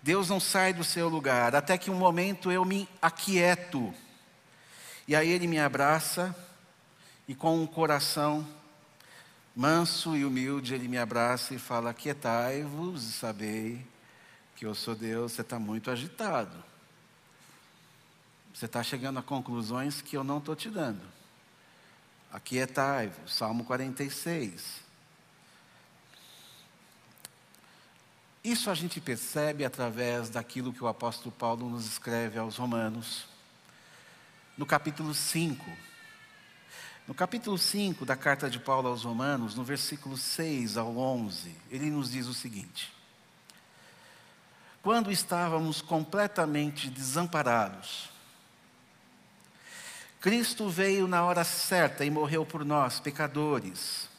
Deus 0.02 0.28
não 0.28 0.40
sai 0.40 0.74
do 0.74 0.84
seu 0.84 1.08
lugar, 1.08 1.54
até 1.54 1.78
que 1.78 1.92
um 1.92 1.96
momento 1.96 2.52
eu 2.52 2.66
me 2.66 2.90
aquieto. 3.00 3.94
E 5.08 5.16
aí 5.16 5.30
ele 5.30 5.46
me 5.46 5.60
abraça 5.60 6.36
e 7.28 7.36
com 7.36 7.62
um 7.62 7.68
coração 7.68 8.48
manso 9.56 10.16
e 10.16 10.26
humilde 10.26 10.74
ele 10.74 10.88
me 10.88 10.98
abraça 10.98 11.54
e 11.54 11.60
fala: 11.60 11.92
Aquietai-vos 11.92 13.10
e 13.10 13.12
sabei 13.12 13.86
que 14.56 14.66
eu 14.66 14.74
sou 14.74 14.96
Deus, 14.96 15.34
você 15.34 15.42
está 15.42 15.60
muito 15.60 15.92
agitado. 15.92 16.69
Você 18.60 18.66
está 18.66 18.84
chegando 18.84 19.18
a 19.18 19.24
conclusões 19.24 20.02
que 20.02 20.18
eu 20.18 20.22
não 20.22 20.40
estou 20.40 20.54
te 20.54 20.70
dando. 20.70 21.00
Aqui 22.30 22.60
é 22.60 22.68
Taivo, 22.68 23.26
Salmo 23.26 23.64
46. 23.64 24.82
Isso 28.44 28.70
a 28.70 28.76
gente 28.76 29.00
percebe 29.00 29.64
através 29.64 30.30
daquilo 30.30 30.74
que 30.74 30.84
o 30.84 30.90
apóstolo 30.90 31.32
Paulo 31.32 31.70
nos 31.70 31.86
escreve 31.86 32.38
aos 32.38 32.58
Romanos, 32.58 33.28
no 34.58 34.66
capítulo 34.66 35.14
5. 35.14 35.66
No 37.08 37.14
capítulo 37.14 37.58
5 37.58 38.06
da 38.06 38.18
carta 38.18 38.50
de 38.50 38.60
Paulo 38.60 38.90
aos 38.90 39.06
Romanos, 39.06 39.56
no 39.56 39.64
versículo 39.64 40.18
6 40.18 40.76
ao 40.76 40.98
11, 40.98 41.56
ele 41.72 41.90
nos 41.90 42.12
diz 42.12 42.28
o 42.28 42.34
seguinte: 42.34 42.94
quando 44.84 45.10
estávamos 45.10 45.82
completamente 45.82 46.90
desamparados. 46.90 48.09
Cristo 50.20 50.70
veio 50.70 51.08
na 51.08 51.24
hora 51.24 51.44
certa 51.44 52.04
e 52.04 52.10
morreu 52.10 52.46
por 52.46 52.66
nós, 52.66 53.00
pecadores. 53.00 54.10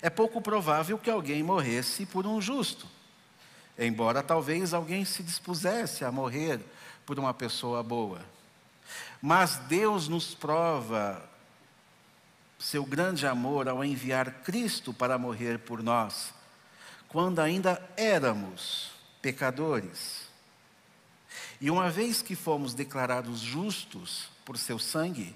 É 0.00 0.08
pouco 0.08 0.40
provável 0.40 0.96
que 0.98 1.10
alguém 1.10 1.42
morresse 1.42 2.06
por 2.06 2.26
um 2.26 2.40
justo, 2.40 2.86
embora 3.76 4.22
talvez 4.22 4.72
alguém 4.72 5.04
se 5.04 5.22
dispusesse 5.22 6.04
a 6.04 6.12
morrer 6.12 6.60
por 7.04 7.18
uma 7.18 7.34
pessoa 7.34 7.82
boa. 7.82 8.20
Mas 9.20 9.56
Deus 9.56 10.06
nos 10.06 10.34
prova 10.34 11.28
seu 12.58 12.84
grande 12.84 13.26
amor 13.26 13.68
ao 13.68 13.84
enviar 13.84 14.42
Cristo 14.42 14.92
para 14.94 15.18
morrer 15.18 15.58
por 15.58 15.82
nós 15.82 16.32
quando 17.08 17.40
ainda 17.40 17.82
éramos 17.96 18.90
pecadores. 19.22 20.27
E 21.60 21.70
uma 21.70 21.90
vez 21.90 22.22
que 22.22 22.36
fomos 22.36 22.72
declarados 22.74 23.40
justos 23.40 24.30
por 24.44 24.56
seu 24.56 24.78
sangue, 24.78 25.34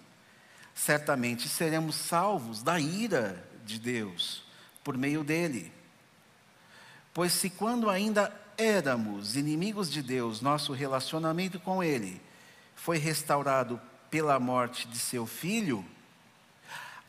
certamente 0.75 1.49
seremos 1.49 1.97
salvos 1.97 2.63
da 2.63 2.79
ira 2.79 3.45
de 3.65 3.79
Deus 3.79 4.45
por 4.85 4.97
meio 4.97 5.25
dele. 5.25 5.73
Pois 7.13 7.33
se 7.33 7.51
quando 7.51 7.91
ainda 7.91 8.35
éramos 8.57 9.37
inimigos 9.37 9.91
de 9.91 10.03
Deus, 10.03 10.41
nosso 10.41 10.73
relacionamento 10.73 11.59
com 11.59 11.83
ele 11.83 12.21
foi 12.75 12.99
restaurado 12.99 13.81
pela 14.11 14.39
morte 14.39 14.87
de 14.89 14.99
seu 14.99 15.27
filho, 15.27 15.85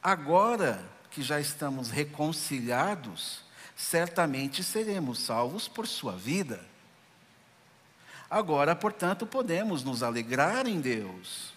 agora 0.01 0.83
que 1.11 1.21
já 1.21 1.39
estamos 1.39 1.89
reconciliados, 1.89 3.43
certamente 3.75 4.63
seremos 4.63 5.19
salvos 5.19 5.67
por 5.67 5.87
sua 5.87 6.13
vida. 6.13 6.72
Agora, 8.29 8.75
portanto, 8.75 9.25
podemos 9.25 9.83
nos 9.83 10.01
alegrar 10.01 10.67
em 10.67 10.81
Deus, 10.81 11.53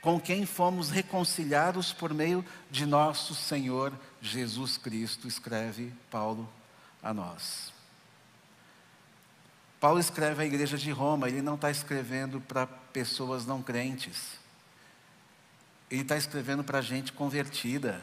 com 0.00 0.20
quem 0.20 0.46
fomos 0.46 0.90
reconciliados 0.90 1.92
por 1.92 2.12
meio 2.12 2.44
de 2.70 2.86
nosso 2.86 3.34
Senhor 3.34 3.92
Jesus 4.20 4.76
Cristo, 4.76 5.26
escreve 5.26 5.92
Paulo 6.10 6.48
a 7.02 7.12
nós. 7.12 7.72
Paulo 9.80 10.00
escreve 10.00 10.42
à 10.42 10.46
igreja 10.46 10.78
de 10.78 10.90
Roma, 10.90 11.28
ele 11.28 11.42
não 11.42 11.56
está 11.56 11.70
escrevendo 11.70 12.40
para 12.40 12.66
pessoas 12.66 13.44
não 13.44 13.62
crentes, 13.62 14.38
ele 15.90 16.00
está 16.00 16.16
escrevendo 16.16 16.64
para 16.64 16.80
gente 16.80 17.12
convertida, 17.12 18.00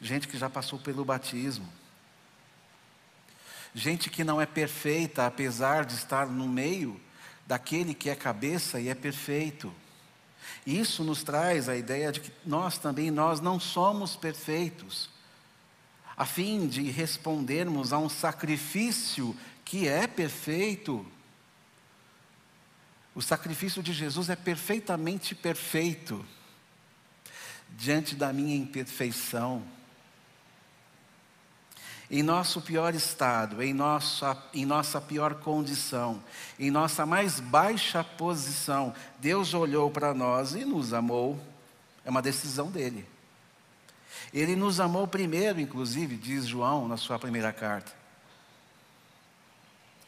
gente 0.00 0.28
que 0.28 0.36
já 0.36 0.50
passou 0.50 0.78
pelo 0.78 1.04
batismo 1.04 1.66
gente 3.78 4.10
que 4.10 4.24
não 4.24 4.40
é 4.40 4.46
perfeita, 4.46 5.24
apesar 5.24 5.84
de 5.84 5.94
estar 5.94 6.26
no 6.26 6.48
meio 6.48 7.00
daquele 7.46 7.94
que 7.94 8.10
é 8.10 8.16
cabeça 8.16 8.80
e 8.80 8.88
é 8.88 8.94
perfeito. 8.94 9.72
Isso 10.66 11.04
nos 11.04 11.22
traz 11.22 11.68
a 11.68 11.76
ideia 11.76 12.10
de 12.10 12.20
que 12.20 12.32
nós 12.44 12.76
também 12.76 13.10
nós 13.10 13.40
não 13.40 13.60
somos 13.60 14.16
perfeitos, 14.16 15.08
a 16.16 16.26
fim 16.26 16.66
de 16.66 16.82
respondermos 16.90 17.92
a 17.92 17.98
um 17.98 18.08
sacrifício 18.08 19.36
que 19.64 19.86
é 19.86 20.06
perfeito. 20.08 21.06
O 23.14 23.22
sacrifício 23.22 23.80
de 23.82 23.92
Jesus 23.92 24.28
é 24.28 24.36
perfeitamente 24.36 25.34
perfeito 25.36 26.26
diante 27.76 28.16
da 28.16 28.32
minha 28.32 28.56
imperfeição 28.56 29.77
em 32.10 32.22
nosso 32.22 32.62
pior 32.62 32.94
estado, 32.94 33.62
em 33.62 33.74
nossa, 33.74 34.36
em 34.54 34.64
nossa 34.64 35.00
pior 35.00 35.34
condição, 35.34 36.22
em 36.58 36.70
nossa 36.70 37.04
mais 37.04 37.38
baixa 37.38 38.02
posição, 38.02 38.94
Deus 39.18 39.52
olhou 39.52 39.90
para 39.90 40.14
nós 40.14 40.54
e 40.54 40.64
nos 40.64 40.94
amou. 40.94 41.38
É 42.04 42.10
uma 42.10 42.22
decisão 42.22 42.70
dele. 42.70 43.06
Ele 44.32 44.56
nos 44.56 44.80
amou 44.80 45.06
primeiro, 45.06 45.60
inclusive, 45.60 46.16
diz 46.16 46.46
João 46.46 46.88
na 46.88 46.96
sua 46.96 47.18
primeira 47.18 47.52
carta. 47.52 47.92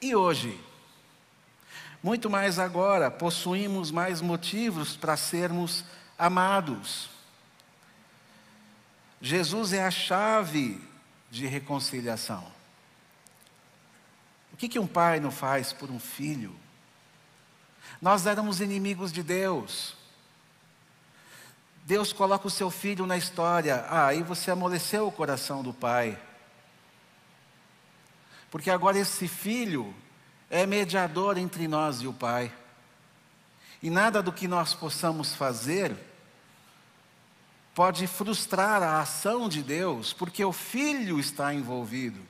E 0.01 0.17
hoje, 0.17 0.59
muito 2.03 2.31
mais 2.31 2.59
agora, 2.59 3.11
possuímos 3.11 3.91
mais 3.91 4.23
motivos 4.23 4.97
para 4.97 5.19
sermos 5.19 5.85
amados. 6.19 7.11
Jesus 9.21 9.75
é 9.75 9.85
a 9.85 9.91
chave 9.91 10.90
de 11.31 11.47
reconciliação. 11.47 12.45
O 14.53 14.57
que, 14.57 14.69
que 14.69 14.79
um 14.79 14.87
pai 14.87 15.21
não 15.21 15.31
faz 15.31 15.73
por 15.73 15.91
um 15.91 16.01
filho? 16.01 16.55
Nós 18.01 18.27
éramos 18.27 18.61
inimigos 18.61 19.13
de 19.13 19.23
Deus. 19.23 19.97
Deus 21.85 22.13
coloca 22.13 22.47
o 22.47 22.51
seu 22.51 22.71
filho 22.71 23.07
na 23.07 23.17
história. 23.17 23.85
Ah, 23.89 24.07
aí 24.07 24.23
você 24.23 24.51
amoleceu 24.51 25.07
o 25.07 25.13
coração 25.13 25.63
do 25.63 25.73
pai. 25.73 26.21
Porque 28.51 28.71
agora 28.71 28.99
esse 28.99 29.29
filho 29.29 29.95
é 30.51 30.67
mediador 30.67 31.39
entre 31.39 31.69
nós 31.69 32.01
e 32.01 32.07
o 32.07 32.13
pai. 32.13 32.53
E 33.83 33.89
nada 33.89 34.23
do 34.23 34.33
que 34.33 34.49
nós 34.49 34.75
possamos 34.75 35.35
fazer 35.35 35.97
pode 37.75 38.07
frustrar 38.07 38.83
a 38.83 39.01
ação 39.01 39.49
de 39.49 39.63
Deus, 39.63 40.13
porque 40.13 40.45
o 40.45 40.53
filho 40.53 41.19
está 41.19 41.55
envolvido. 41.55 42.21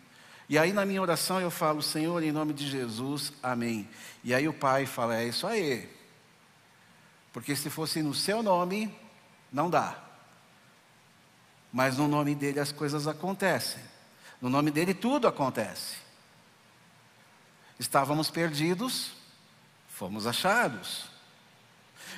E 0.48 0.58
aí 0.58 0.72
na 0.72 0.84
minha 0.84 1.00
oração 1.00 1.40
eu 1.40 1.50
falo, 1.50 1.82
Senhor, 1.82 2.22
em 2.22 2.32
nome 2.32 2.52
de 2.52 2.68
Jesus, 2.68 3.32
amém. 3.42 3.88
E 4.24 4.34
aí 4.34 4.48
o 4.48 4.52
pai 4.52 4.84
fala, 4.86 5.16
é 5.16 5.26
isso 5.26 5.46
aí. 5.46 5.88
Porque 7.32 7.54
se 7.54 7.70
fosse 7.70 8.02
no 8.02 8.12
seu 8.12 8.42
nome, 8.42 8.92
não 9.52 9.70
dá. 9.70 9.96
Mas 11.72 11.96
no 11.96 12.08
nome 12.08 12.34
dele 12.34 12.58
as 12.58 12.72
coisas 12.72 13.06
acontecem. 13.06 13.82
No 14.40 14.50
nome 14.50 14.70
dele 14.70 14.92
tudo 14.92 15.28
acontece. 15.28 15.96
Estávamos 17.78 18.30
perdidos, 18.30 19.12
fomos 19.88 20.26
achados. 20.26 21.09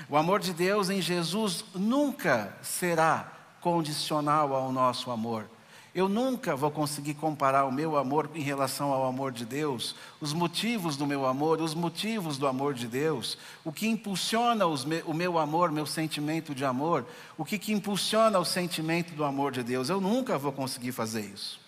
O 0.09 0.17
amor 0.17 0.41
de 0.41 0.53
Deus 0.53 0.91
em 0.91 1.01
Jesus 1.01 1.65
nunca 1.75 2.57
será 2.63 3.33
condicional 3.61 4.55
ao 4.55 4.73
nosso 4.73 5.11
amor. 5.11 5.49
Eu 5.95 6.09
nunca 6.09 6.57
vou 6.57 6.71
conseguir 6.71 7.13
comparar 7.15 7.67
o 7.67 7.73
meu 7.73 7.99
amor 7.99 8.31
em 8.35 8.41
relação 8.41 8.93
ao 8.93 9.05
amor 9.05 9.31
de 9.31 9.45
Deus, 9.45 9.95
os 10.23 10.33
motivos 10.33 10.97
do 10.97 11.07
meu 11.07 11.27
amor, 11.27 11.61
os 11.61 11.75
motivos 11.75 12.39
do 12.39 12.47
amor 12.47 12.73
de 12.73 12.87
Deus, 12.87 13.37
o 13.63 13.71
que 13.71 13.87
impulsiona 13.87 14.65
me, 14.87 15.03
o 15.05 15.13
meu 15.13 15.39
amor, 15.39 15.71
meu 15.71 15.85
sentimento 15.85 16.55
de 16.55 16.65
amor, 16.65 17.05
o 17.37 17.45
que, 17.45 17.59
que 17.59 17.75
impulsiona 17.75 18.39
o 18.39 18.45
sentimento 18.45 19.15
do 19.15 19.23
amor 19.23 19.53
de 19.53 19.63
Deus. 19.63 19.91
Eu 19.91 20.01
nunca 20.01 20.39
vou 20.39 20.51
conseguir 20.51 20.93
fazer 20.93 21.27
isso. 21.27 21.61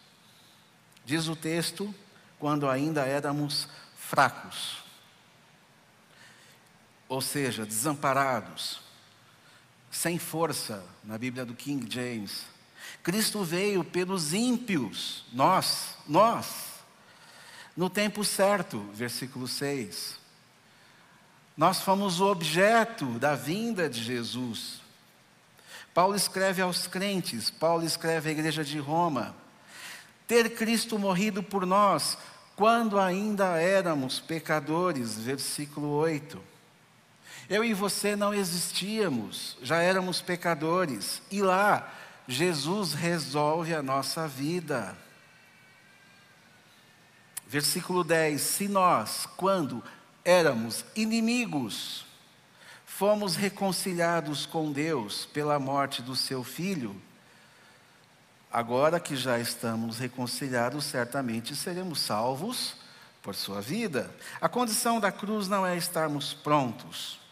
Diz 1.04 1.28
o 1.28 1.36
texto, 1.36 1.94
quando 2.38 2.66
ainda 2.66 3.02
éramos 3.02 3.68
fracos, 3.94 4.83
ou 7.08 7.20
seja, 7.20 7.66
desamparados, 7.66 8.80
sem 9.90 10.18
força, 10.18 10.84
na 11.02 11.16
Bíblia 11.16 11.44
do 11.44 11.54
King 11.54 11.86
James 11.88 12.54
Cristo 13.02 13.44
veio 13.44 13.84
pelos 13.84 14.32
ímpios, 14.32 15.24
nós, 15.32 15.96
nós, 16.08 16.46
no 17.76 17.90
tempo 17.90 18.24
certo, 18.24 18.78
versículo 18.94 19.46
6. 19.46 20.16
Nós 21.56 21.80
fomos 21.82 22.20
o 22.20 22.26
objeto 22.26 23.06
da 23.18 23.34
vinda 23.34 23.88
de 23.88 24.02
Jesus. 24.02 24.80
Paulo 25.92 26.16
escreve 26.16 26.62
aos 26.62 26.86
crentes, 26.86 27.50
Paulo 27.50 27.84
escreve 27.84 28.30
à 28.30 28.32
igreja 28.32 28.64
de 28.64 28.78
Roma: 28.78 29.36
ter 30.26 30.54
Cristo 30.56 30.98
morrido 30.98 31.42
por 31.42 31.66
nós 31.66 32.16
quando 32.56 32.98
ainda 32.98 33.58
éramos 33.60 34.18
pecadores, 34.18 35.18
versículo 35.18 35.88
8. 35.90 36.53
Eu 37.48 37.62
e 37.62 37.74
você 37.74 38.16
não 38.16 38.32
existíamos, 38.32 39.58
já 39.62 39.82
éramos 39.82 40.22
pecadores, 40.22 41.20
e 41.30 41.42
lá 41.42 41.92
Jesus 42.26 42.94
resolve 42.94 43.74
a 43.74 43.82
nossa 43.82 44.26
vida. 44.26 44.96
Versículo 47.46 48.02
10: 48.02 48.40
Se 48.40 48.66
nós, 48.66 49.26
quando 49.36 49.84
éramos 50.24 50.86
inimigos, 50.96 52.06
fomos 52.86 53.36
reconciliados 53.36 54.46
com 54.46 54.72
Deus 54.72 55.26
pela 55.26 55.58
morte 55.58 56.00
do 56.00 56.16
seu 56.16 56.42
filho, 56.42 56.96
agora 58.50 58.98
que 58.98 59.16
já 59.16 59.38
estamos 59.38 59.98
reconciliados, 59.98 60.86
certamente 60.86 61.54
seremos 61.54 62.00
salvos 62.00 62.74
por 63.20 63.34
sua 63.34 63.60
vida. 63.60 64.10
A 64.40 64.48
condição 64.48 64.98
da 64.98 65.12
cruz 65.12 65.46
não 65.46 65.66
é 65.66 65.76
estarmos 65.76 66.32
prontos 66.32 67.22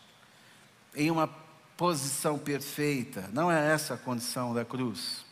em 0.95 1.11
uma 1.11 1.29
posição 1.77 2.39
perfeita. 2.39 3.29
Não 3.33 3.51
é 3.51 3.73
essa 3.73 3.95
a 3.95 3.99
condição 3.99 4.55
da 4.55 4.65
cruz. 4.65 5.25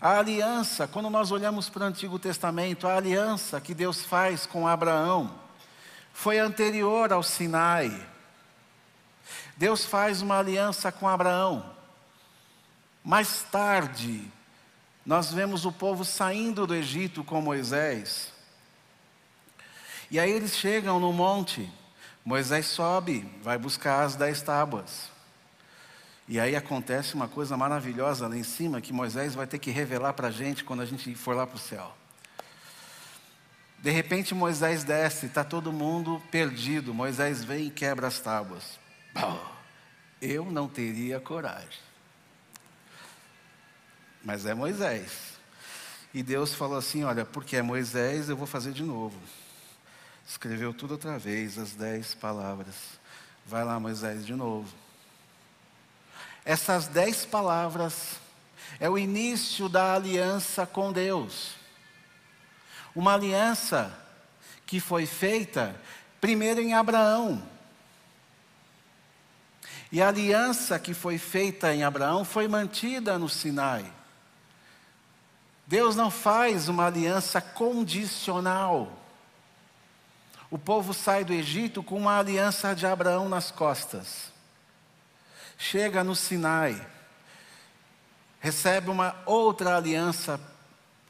A 0.00 0.18
aliança, 0.18 0.88
quando 0.88 1.10
nós 1.10 1.30
olhamos 1.30 1.68
para 1.68 1.82
o 1.82 1.86
Antigo 1.86 2.18
Testamento, 2.18 2.86
a 2.86 2.96
aliança 2.96 3.60
que 3.60 3.74
Deus 3.74 4.02
faz 4.02 4.46
com 4.46 4.66
Abraão 4.66 5.38
foi 6.12 6.38
anterior 6.38 7.12
ao 7.12 7.22
Sinai. 7.22 8.08
Deus 9.56 9.84
faz 9.84 10.22
uma 10.22 10.38
aliança 10.38 10.90
com 10.90 11.08
Abraão. 11.08 11.70
Mais 13.04 13.42
tarde, 13.42 14.30
nós 15.04 15.32
vemos 15.32 15.64
o 15.64 15.72
povo 15.72 16.04
saindo 16.04 16.66
do 16.66 16.74
Egito 16.74 17.24
com 17.24 17.40
Moisés. 17.40 18.32
E 20.10 20.18
aí 20.18 20.30
eles 20.30 20.56
chegam 20.56 21.00
no 21.00 21.12
monte. 21.12 21.68
Moisés 22.24 22.66
sobe, 22.66 23.28
vai 23.42 23.58
buscar 23.58 24.04
as 24.04 24.14
dez 24.14 24.40
tábuas. 24.42 25.10
E 26.28 26.38
aí 26.38 26.54
acontece 26.54 27.14
uma 27.14 27.26
coisa 27.26 27.56
maravilhosa 27.56 28.28
lá 28.28 28.36
em 28.36 28.44
cima 28.44 28.80
que 28.80 28.92
Moisés 28.92 29.34
vai 29.34 29.46
ter 29.46 29.58
que 29.58 29.70
revelar 29.70 30.12
para 30.12 30.28
a 30.28 30.30
gente 30.30 30.62
quando 30.62 30.80
a 30.80 30.86
gente 30.86 31.14
for 31.14 31.34
lá 31.34 31.46
para 31.46 31.56
o 31.56 31.58
céu. 31.58 31.94
De 33.80 33.90
repente 33.90 34.32
Moisés 34.32 34.84
desce, 34.84 35.26
está 35.26 35.42
todo 35.42 35.72
mundo 35.72 36.22
perdido. 36.30 36.94
Moisés 36.94 37.42
vem 37.42 37.66
e 37.66 37.70
quebra 37.70 38.06
as 38.06 38.20
tábuas. 38.20 38.78
Eu 40.22 40.44
não 40.44 40.68
teria 40.68 41.18
coragem. 41.18 41.80
Mas 44.24 44.46
é 44.46 44.54
Moisés. 44.54 45.32
E 46.14 46.22
Deus 46.22 46.54
falou 46.54 46.78
assim: 46.78 47.02
Olha, 47.02 47.24
porque 47.24 47.56
é 47.56 47.62
Moisés, 47.62 48.28
eu 48.28 48.36
vou 48.36 48.46
fazer 48.46 48.72
de 48.72 48.84
novo. 48.84 49.18
Escreveu 50.26 50.72
tudo 50.72 50.92
outra 50.92 51.18
vez, 51.18 51.58
as 51.58 51.72
dez 51.72 52.14
palavras. 52.14 52.74
Vai 53.44 53.64
lá, 53.64 53.78
Moisés, 53.78 54.24
de 54.24 54.34
novo. 54.34 54.72
Essas 56.44 56.86
dez 56.88 57.24
palavras 57.24 58.20
é 58.80 58.88
o 58.88 58.98
início 58.98 59.68
da 59.68 59.94
aliança 59.94 60.66
com 60.66 60.92
Deus. 60.92 61.54
Uma 62.94 63.14
aliança 63.14 63.96
que 64.66 64.80
foi 64.80 65.06
feita 65.06 65.74
primeiro 66.20 66.60
em 66.60 66.74
Abraão. 66.74 67.42
E 69.90 70.00
a 70.00 70.08
aliança 70.08 70.78
que 70.78 70.94
foi 70.94 71.18
feita 71.18 71.74
em 71.74 71.84
Abraão 71.84 72.24
foi 72.24 72.48
mantida 72.48 73.18
no 73.18 73.28
Sinai. 73.28 73.84
Deus 75.66 75.94
não 75.94 76.10
faz 76.10 76.68
uma 76.68 76.86
aliança 76.86 77.40
condicional. 77.40 79.01
O 80.52 80.58
povo 80.58 80.92
sai 80.92 81.24
do 81.24 81.32
Egito 81.32 81.82
com 81.82 81.96
uma 81.96 82.18
aliança 82.18 82.74
de 82.74 82.86
Abraão 82.86 83.26
nas 83.26 83.50
costas. 83.50 84.30
Chega 85.56 86.04
no 86.04 86.14
Sinai, 86.14 86.78
recebe 88.38 88.90
uma 88.90 89.16
outra 89.24 89.78
aliança 89.78 90.38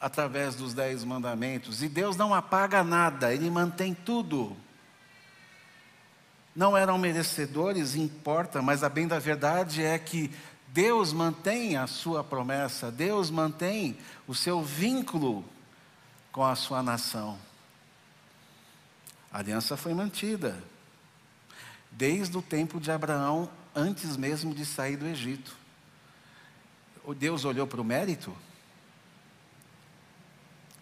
através 0.01 0.55
dos 0.55 0.73
dez 0.75 1.03
mandamentos, 1.03 1.83
e 1.83 1.89
Deus 1.89 2.17
não 2.17 2.33
apaga 2.33 2.85
nada, 2.85 3.35
Ele 3.35 3.51
mantém 3.51 3.93
tudo. 3.93 4.57
Não 6.55 6.77
eram 6.77 6.97
merecedores, 6.97 7.97
importa, 7.97 8.63
mas 8.63 8.85
a 8.85 8.89
bem 8.89 9.09
da 9.09 9.19
verdade 9.19 9.83
é 9.83 9.99
que 9.99 10.31
Deus 10.69 11.13
mantém 11.13 11.77
a 11.77 11.89
sua 11.89 12.23
promessa, 12.23 12.93
Deus 12.93 13.29
mantém 13.29 13.99
o 14.29 14.37
seu 14.37 14.63
vínculo 14.63 15.45
com 16.31 16.45
a 16.45 16.55
sua 16.55 16.81
nação. 16.81 17.37
A 19.33 19.39
aliança 19.39 19.77
foi 19.77 19.95
mantida. 19.95 20.63
Desde 21.91 22.37
o 22.37 22.43
tempo 22.43 22.79
de 22.79 22.91
Abraão, 22.91 23.51
antes 23.75 24.17
mesmo 24.17 24.55
de 24.55 24.67
sair 24.67 24.97
do 24.97 25.07
Egito. 25.07 25.57
Deus 27.17 27.45
olhou 27.45 27.67
para 27.67 27.81
o 27.81 27.85
mérito? 27.85 28.37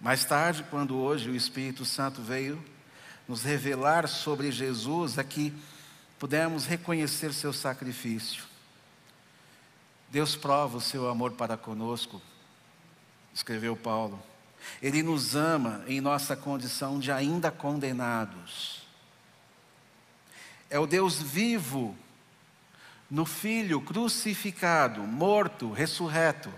Mais 0.00 0.24
tarde, 0.24 0.64
quando 0.70 0.96
hoje 0.96 1.30
o 1.30 1.36
Espírito 1.36 1.84
Santo 1.84 2.22
veio 2.22 2.62
nos 3.28 3.42
revelar 3.42 4.08
sobre 4.08 4.50
Jesus, 4.50 5.18
é 5.18 5.24
que 5.24 5.54
pudemos 6.18 6.66
reconhecer 6.66 7.32
seu 7.32 7.52
sacrifício. 7.52 8.44
Deus 10.10 10.34
prova 10.34 10.78
o 10.78 10.80
seu 10.80 11.08
amor 11.08 11.32
para 11.32 11.56
conosco, 11.56 12.20
escreveu 13.32 13.76
Paulo. 13.76 14.20
Ele 14.82 15.02
nos 15.02 15.34
ama 15.34 15.82
em 15.86 16.00
nossa 16.00 16.36
condição 16.36 16.98
de 16.98 17.10
ainda 17.10 17.50
condenados. 17.50 18.82
É 20.68 20.78
o 20.78 20.86
Deus 20.86 21.20
vivo 21.20 21.96
no 23.10 23.26
Filho 23.26 23.80
crucificado, 23.80 25.02
morto, 25.02 25.72
ressurreto, 25.72 26.52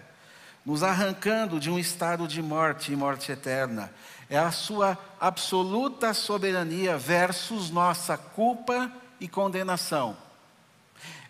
nos 0.64 0.82
arrancando 0.82 1.58
de 1.58 1.70
um 1.70 1.78
estado 1.78 2.28
de 2.28 2.42
morte 2.42 2.92
e 2.92 2.96
morte 2.96 3.32
eterna. 3.32 3.92
é 4.28 4.38
a 4.38 4.52
sua 4.52 4.98
absoluta 5.20 6.14
soberania 6.14 6.96
versus 6.96 7.70
nossa 7.70 8.16
culpa 8.16 8.92
e 9.18 9.26
condenação. 9.26 10.16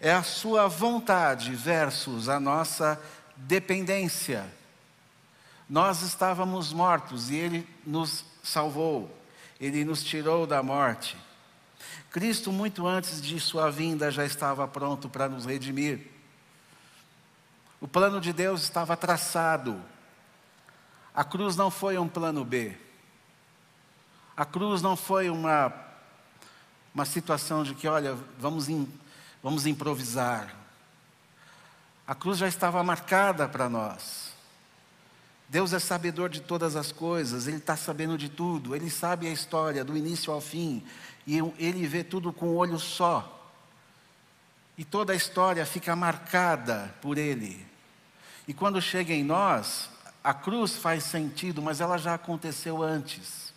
É 0.00 0.12
a 0.12 0.22
sua 0.22 0.66
vontade 0.66 1.54
versus 1.54 2.28
a 2.28 2.40
nossa 2.40 3.00
dependência. 3.36 4.44
Nós 5.72 6.02
estávamos 6.02 6.70
mortos 6.70 7.30
e 7.30 7.36
ele 7.36 7.68
nos 7.86 8.26
salvou. 8.42 9.10
Ele 9.58 9.86
nos 9.86 10.04
tirou 10.04 10.46
da 10.46 10.62
morte. 10.62 11.16
Cristo, 12.10 12.52
muito 12.52 12.86
antes 12.86 13.22
de 13.22 13.40
sua 13.40 13.70
vinda, 13.70 14.10
já 14.10 14.22
estava 14.22 14.68
pronto 14.68 15.08
para 15.08 15.30
nos 15.30 15.46
redimir. 15.46 16.10
O 17.80 17.88
plano 17.88 18.20
de 18.20 18.34
Deus 18.34 18.62
estava 18.64 18.98
traçado. 18.98 19.82
A 21.14 21.24
cruz 21.24 21.56
não 21.56 21.70
foi 21.70 21.96
um 21.96 22.06
plano 22.06 22.44
B. 22.44 22.76
A 24.36 24.44
cruz 24.44 24.82
não 24.82 24.94
foi 24.94 25.30
uma, 25.30 25.72
uma 26.94 27.06
situação 27.06 27.64
de 27.64 27.74
que, 27.74 27.88
olha, 27.88 28.14
vamos, 28.38 28.68
in, 28.68 28.86
vamos 29.42 29.64
improvisar. 29.64 30.54
A 32.06 32.14
cruz 32.14 32.36
já 32.36 32.46
estava 32.46 32.84
marcada 32.84 33.48
para 33.48 33.70
nós. 33.70 34.31
Deus 35.52 35.74
é 35.74 35.78
sabedor 35.78 36.30
de 36.30 36.40
todas 36.40 36.76
as 36.76 36.90
coisas, 36.90 37.46
Ele 37.46 37.58
está 37.58 37.76
sabendo 37.76 38.16
de 38.16 38.30
tudo, 38.30 38.74
Ele 38.74 38.88
sabe 38.88 39.26
a 39.26 39.30
história, 39.30 39.84
do 39.84 39.94
início 39.94 40.32
ao 40.32 40.40
fim, 40.40 40.82
e 41.26 41.40
Ele 41.58 41.86
vê 41.86 42.02
tudo 42.02 42.32
com 42.32 42.46
um 42.46 42.56
olho 42.56 42.78
só. 42.78 43.52
E 44.78 44.82
toda 44.82 45.12
a 45.12 45.14
história 45.14 45.66
fica 45.66 45.94
marcada 45.94 46.94
por 47.02 47.18
Ele. 47.18 47.66
E 48.48 48.54
quando 48.54 48.80
chega 48.80 49.12
em 49.12 49.22
nós, 49.22 49.90
a 50.24 50.32
cruz 50.32 50.76
faz 50.76 51.04
sentido, 51.04 51.60
mas 51.60 51.82
ela 51.82 51.98
já 51.98 52.14
aconteceu 52.14 52.82
antes. 52.82 53.52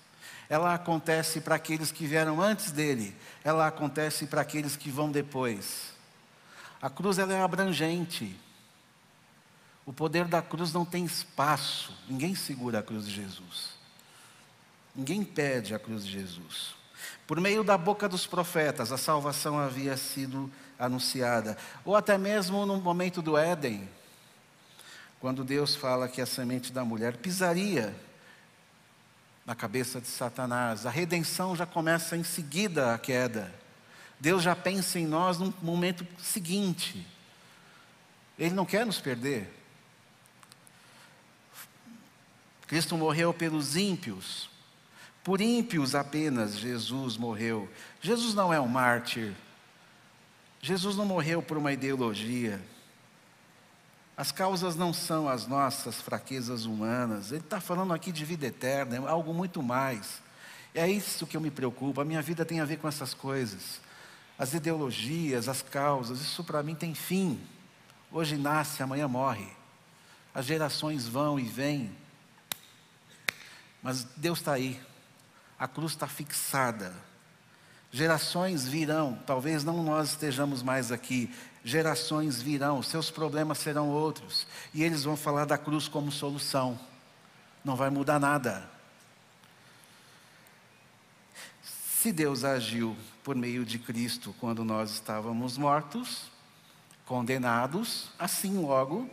Ela 0.50 0.74
acontece 0.74 1.40
para 1.40 1.56
aqueles 1.56 1.94
que 1.94 2.06
vieram 2.06 2.42
antes 2.42 2.72
dele, 2.72 3.16
ela 3.42 3.68
acontece 3.68 4.28
para 4.28 4.42
aqueles 4.42 4.76
que 4.76 4.90
vão 4.90 5.10
depois. 5.10 5.94
A 6.82 6.90
cruz 6.90 7.18
ela 7.18 7.34
é 7.34 7.42
abrangente. 7.42 8.38
O 9.86 9.94
poder 9.94 10.26
da 10.26 10.42
cruz 10.42 10.74
não 10.74 10.84
tem 10.84 11.06
espaço. 11.06 11.94
Ninguém 12.08 12.34
segura 12.34 12.80
a 12.80 12.84
cruz 12.84 13.06
de 13.06 13.14
Jesus. 13.14 13.76
Ninguém 14.96 15.24
pede 15.24 15.76
a 15.76 15.80
cruz 15.80 16.06
de 16.06 16.12
Jesus. 16.12 16.74
Por 17.28 17.40
meio 17.40 17.64
da 17.64 17.78
boca 17.78 18.10
dos 18.10 18.26
profetas, 18.26 18.92
a 18.92 18.98
salvação 18.98 19.60
havia 19.60 19.96
sido 19.98 20.52
anunciada. 20.80 21.58
Ou 21.84 21.96
até 21.96 22.18
mesmo 22.18 22.66
no 22.66 22.78
momento 22.78 23.22
do 23.22 23.38
Éden, 23.38 23.88
quando 25.20 25.44
Deus 25.44 25.76
fala 25.76 26.08
que 26.08 26.22
a 26.22 26.26
semente 26.26 26.72
da 26.72 26.84
mulher 26.86 27.18
pisaria 27.18 27.96
na 29.46 29.54
cabeça 29.54 30.02
de 30.02 30.08
Satanás. 30.08 30.86
A 30.86 30.90
redenção 30.90 31.56
já 31.56 31.66
começa 31.66 32.18
em 32.18 32.24
seguida 32.24 32.94
a 32.94 32.98
queda. 32.98 33.54
Deus 34.20 34.42
já 34.42 34.56
pensa 34.56 35.00
em 35.00 35.06
nós 35.06 35.38
no 35.38 35.54
momento 35.62 36.06
seguinte. 36.18 37.06
Ele 38.40 38.56
não 38.56 38.66
quer 38.66 38.86
nos 38.86 39.00
perder. 39.00 39.65
Cristo 42.68 42.98
morreu 42.98 43.34
pelos 43.34 43.76
ímpios. 43.76 44.50
Por 45.24 45.42
ímpios 45.42 45.96
apenas 45.96 46.56
Jesus 46.58 47.18
morreu. 47.18 47.70
Jesus 48.02 48.34
não 48.34 48.54
é 48.54 48.60
um 48.60 48.68
mártir. 48.68 49.34
Jesus 50.62 50.96
não 50.96 51.06
morreu 51.06 51.42
por 51.42 51.58
uma 51.58 51.72
ideologia. 51.72 52.62
As 54.18 54.32
causas 54.32 54.76
não 54.76 54.94
são 54.94 55.28
as 55.28 55.46
nossas 55.46 56.00
fraquezas 56.00 56.66
humanas. 56.66 57.32
Ele 57.32 57.42
está 57.42 57.60
falando 57.60 57.94
aqui 57.94 58.12
de 58.12 58.24
vida 58.24 58.48
eterna, 58.48 58.96
é 58.96 59.10
algo 59.10 59.34
muito 59.34 59.62
mais. 59.62 60.22
É 60.74 60.90
isso 60.90 61.28
que 61.28 61.36
eu 61.36 61.42
me 61.42 61.52
preocupo. 61.52 62.00
A 62.02 62.06
minha 62.06 62.22
vida 62.22 62.46
tem 62.46 62.60
a 62.60 62.66
ver 62.66 62.78
com 62.78 62.88
essas 62.88 63.14
coisas. 63.14 63.82
As 64.38 64.54
ideologias, 64.54 65.48
as 65.48 65.62
causas, 65.62 66.22
isso 66.22 66.44
para 66.44 66.64
mim 66.64 66.76
tem 66.76 66.94
fim. 66.94 67.40
Hoje 68.12 68.38
nasce, 68.38 68.84
amanhã 68.84 69.08
morre. 69.08 69.48
As 70.34 70.46
gerações 70.46 71.08
vão 71.08 71.40
e 71.40 71.44
vêm. 71.44 71.92
Mas 73.86 74.04
Deus 74.18 74.40
está 74.40 74.54
aí, 74.54 74.82
a 75.60 75.68
cruz 75.68 75.92
está 75.92 76.08
fixada. 76.08 76.92
Gerações 77.92 78.68
virão, 78.68 79.16
talvez 79.28 79.64
não 79.64 79.84
nós 79.84 80.10
estejamos 80.10 80.64
mais 80.64 80.92
aqui, 80.92 81.32
gerações 81.64 82.42
virão, 82.42 82.82
seus 82.82 83.12
problemas 83.12 83.60
serão 83.60 83.90
outros, 83.90 84.48
e 84.74 84.82
eles 84.82 85.04
vão 85.04 85.16
falar 85.16 85.46
da 85.46 85.56
cruz 85.56 85.88
como 85.88 86.12
solução. 86.12 86.80
Não 87.64 87.76
vai 87.76 87.92
mudar 87.92 88.20
nada. 88.20 88.68
Se 91.62 92.12
Deus 92.12 92.44
agiu 92.44 92.98
por 93.24 93.36
meio 93.36 93.64
de 93.64 93.78
Cristo 93.78 94.34
quando 94.40 94.66
nós 94.66 94.94
estávamos 94.94 95.60
mortos, 95.60 96.24
condenados, 97.06 98.10
assim 98.18 98.58
logo, 98.58 99.08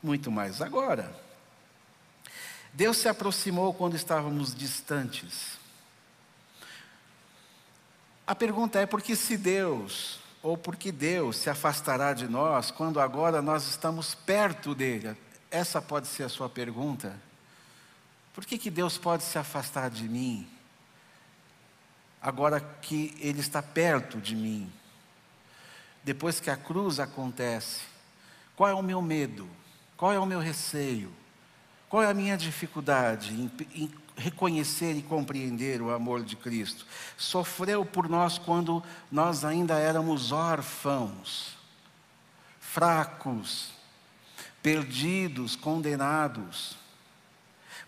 muito 0.00 0.30
mais 0.30 0.62
agora. 0.62 1.25
Deus 2.76 2.98
se 2.98 3.08
aproximou 3.08 3.72
quando 3.72 3.96
estávamos 3.96 4.54
distantes. 4.54 5.56
A 8.26 8.34
pergunta 8.34 8.78
é: 8.78 8.84
por 8.84 9.00
que 9.00 9.16
se 9.16 9.38
Deus, 9.38 10.20
ou 10.42 10.58
por 10.58 10.76
que 10.76 10.92
Deus 10.92 11.38
se 11.38 11.48
afastará 11.48 12.12
de 12.12 12.28
nós 12.28 12.70
quando 12.70 13.00
agora 13.00 13.40
nós 13.40 13.66
estamos 13.66 14.14
perto 14.14 14.74
dele? 14.74 15.16
Essa 15.50 15.80
pode 15.80 16.06
ser 16.06 16.24
a 16.24 16.28
sua 16.28 16.50
pergunta. 16.50 17.18
Por 18.34 18.44
que, 18.44 18.58
que 18.58 18.70
Deus 18.70 18.98
pode 18.98 19.22
se 19.22 19.38
afastar 19.38 19.88
de 19.88 20.06
mim, 20.06 20.46
agora 22.20 22.60
que 22.60 23.16
Ele 23.18 23.40
está 23.40 23.62
perto 23.62 24.20
de 24.20 24.36
mim? 24.36 24.70
Depois 26.04 26.40
que 26.40 26.50
a 26.50 26.56
cruz 26.58 27.00
acontece, 27.00 27.84
qual 28.54 28.68
é 28.68 28.74
o 28.74 28.82
meu 28.82 29.00
medo? 29.00 29.48
Qual 29.96 30.12
é 30.12 30.18
o 30.18 30.26
meu 30.26 30.40
receio? 30.40 31.10
Qual 31.96 32.04
é 32.04 32.10
a 32.10 32.12
minha 32.12 32.36
dificuldade 32.36 33.32
em, 33.32 33.50
em 33.74 33.90
reconhecer 34.18 34.92
e 34.92 35.02
compreender 35.02 35.80
o 35.80 35.90
amor 35.90 36.22
de 36.22 36.36
Cristo? 36.36 36.84
Sofreu 37.16 37.86
por 37.86 38.06
nós 38.06 38.36
quando 38.36 38.82
nós 39.10 39.46
ainda 39.46 39.78
éramos 39.78 40.30
órfãos, 40.30 41.56
fracos, 42.60 43.70
perdidos, 44.62 45.56
condenados. 45.56 46.76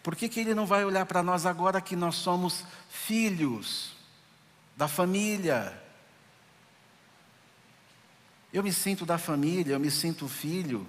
Por 0.03 0.17
que, 0.17 0.27
que 0.27 0.41
Ele 0.41 0.55
não 0.55 0.65
vai 0.65 0.87
olhar 0.87 1.05
para 1.05 1.23
nós 1.23 1.45
agora 1.45 1.79
que 1.79 1.95
nós 1.95 2.15
somos 2.15 2.65
filhos 2.89 3.95
da 4.75 4.89
família? 4.89 5.79
Eu 8.55 8.63
me 8.63 8.73
sinto 8.73 9.05
da 9.05 9.19
família, 9.19 9.75
eu 9.75 9.81
me 9.81 9.91
sinto 9.91 10.27
filho. 10.27 10.89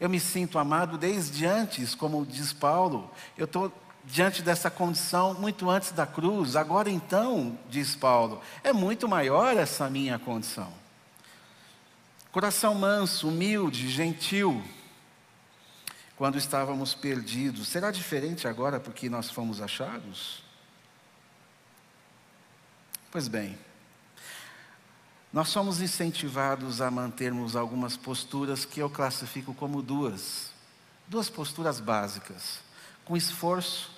Eu 0.00 0.08
me 0.08 0.18
sinto 0.18 0.58
amado 0.58 0.96
desde 0.96 1.44
antes, 1.44 1.94
como 1.94 2.24
diz 2.24 2.52
Paulo. 2.52 3.10
Eu 3.36 3.44
estou 3.44 3.70
diante 4.04 4.42
dessa 4.42 4.70
condição 4.70 5.34
muito 5.34 5.68
antes 5.68 5.92
da 5.92 6.06
cruz. 6.06 6.56
Agora 6.56 6.88
então, 6.88 7.58
diz 7.68 7.94
Paulo, 7.94 8.40
é 8.64 8.72
muito 8.72 9.06
maior 9.06 9.56
essa 9.56 9.90
minha 9.90 10.18
condição. 10.18 10.72
Coração 12.32 12.74
manso, 12.74 13.28
humilde, 13.28 13.90
gentil. 13.90 14.62
Quando 16.16 16.38
estávamos 16.38 16.94
perdidos, 16.94 17.68
será 17.68 17.90
diferente 17.90 18.46
agora 18.46 18.78
porque 18.78 19.08
nós 19.08 19.30
fomos 19.30 19.60
achados? 19.60 20.42
Pois 23.10 23.26
bem, 23.26 23.58
nós 25.32 25.48
somos 25.48 25.80
incentivados 25.80 26.80
a 26.80 26.90
mantermos 26.90 27.54
algumas 27.54 27.96
posturas 27.96 28.64
que 28.64 28.80
eu 28.80 28.90
classifico 28.90 29.54
como 29.54 29.80
duas. 29.80 30.50
Duas 31.06 31.30
posturas 31.30 31.78
básicas, 31.78 32.60
com 33.04 33.16
esforço 33.16 33.90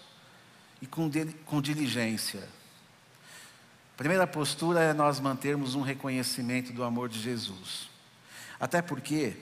e 0.80 0.86
com, 0.86 1.10
com 1.46 1.62
diligência. 1.62 2.46
A 3.94 3.96
primeira 3.96 4.26
postura 4.26 4.80
é 4.80 4.92
nós 4.92 5.20
mantermos 5.20 5.74
um 5.74 5.82
reconhecimento 5.82 6.72
do 6.72 6.84
amor 6.84 7.08
de 7.08 7.20
Jesus. 7.20 7.88
Até 8.60 8.82
porque 8.82 9.36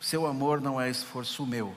seu 0.00 0.26
amor 0.26 0.60
não 0.60 0.80
é 0.80 0.90
esforço 0.90 1.46
meu. 1.46 1.74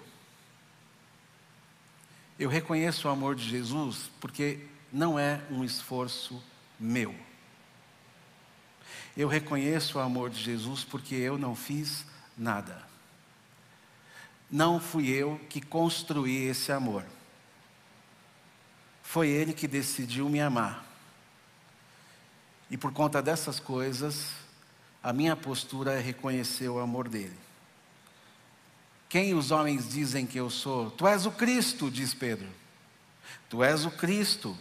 Eu 2.38 2.50
reconheço 2.50 3.08
o 3.08 3.12
amor 3.12 3.36
de 3.36 3.50
Jesus 3.50 4.10
porque 4.20 4.60
não 4.92 5.18
é 5.18 5.42
um 5.50 5.64
esforço 5.64 6.42
meu. 6.80 7.16
Eu 9.16 9.28
reconheço 9.28 9.98
o 9.98 10.02
amor 10.02 10.30
de 10.30 10.42
Jesus 10.42 10.84
porque 10.84 11.16
eu 11.16 11.38
não 11.38 11.56
fiz 11.56 12.06
nada. 12.38 12.86
Não 14.50 14.80
fui 14.80 15.10
eu 15.10 15.40
que 15.50 15.62
construí 15.62 16.48
esse 16.48 16.72
amor. 16.72 17.04
Foi 19.04 19.28
Ele 19.30 19.54
que 19.54 19.68
decidiu 19.68 20.30
me 20.30 20.40
amar. 20.40 20.86
E 22.70 22.78
por 22.78 22.92
conta 22.92 23.22
dessas 23.22 23.60
coisas, 23.60 24.32
a 25.02 25.14
minha 25.14 25.36
postura 25.36 25.94
é 25.94 26.00
reconhecer 26.00 26.68
o 26.68 26.80
amor 26.80 27.08
dele. 27.08 27.38
Quem 29.10 29.34
os 29.34 29.52
homens 29.52 29.90
dizem 29.90 30.26
que 30.26 30.38
eu 30.38 30.50
sou? 30.50 30.92
Tu 30.92 31.08
és 31.08 31.26
o 31.26 31.32
Cristo, 31.32 31.90
diz 31.90 32.14
Pedro. 32.14 32.50
Tu 33.50 33.64
és 33.64 33.86
o 33.86 33.92
Cristo. 33.92 34.58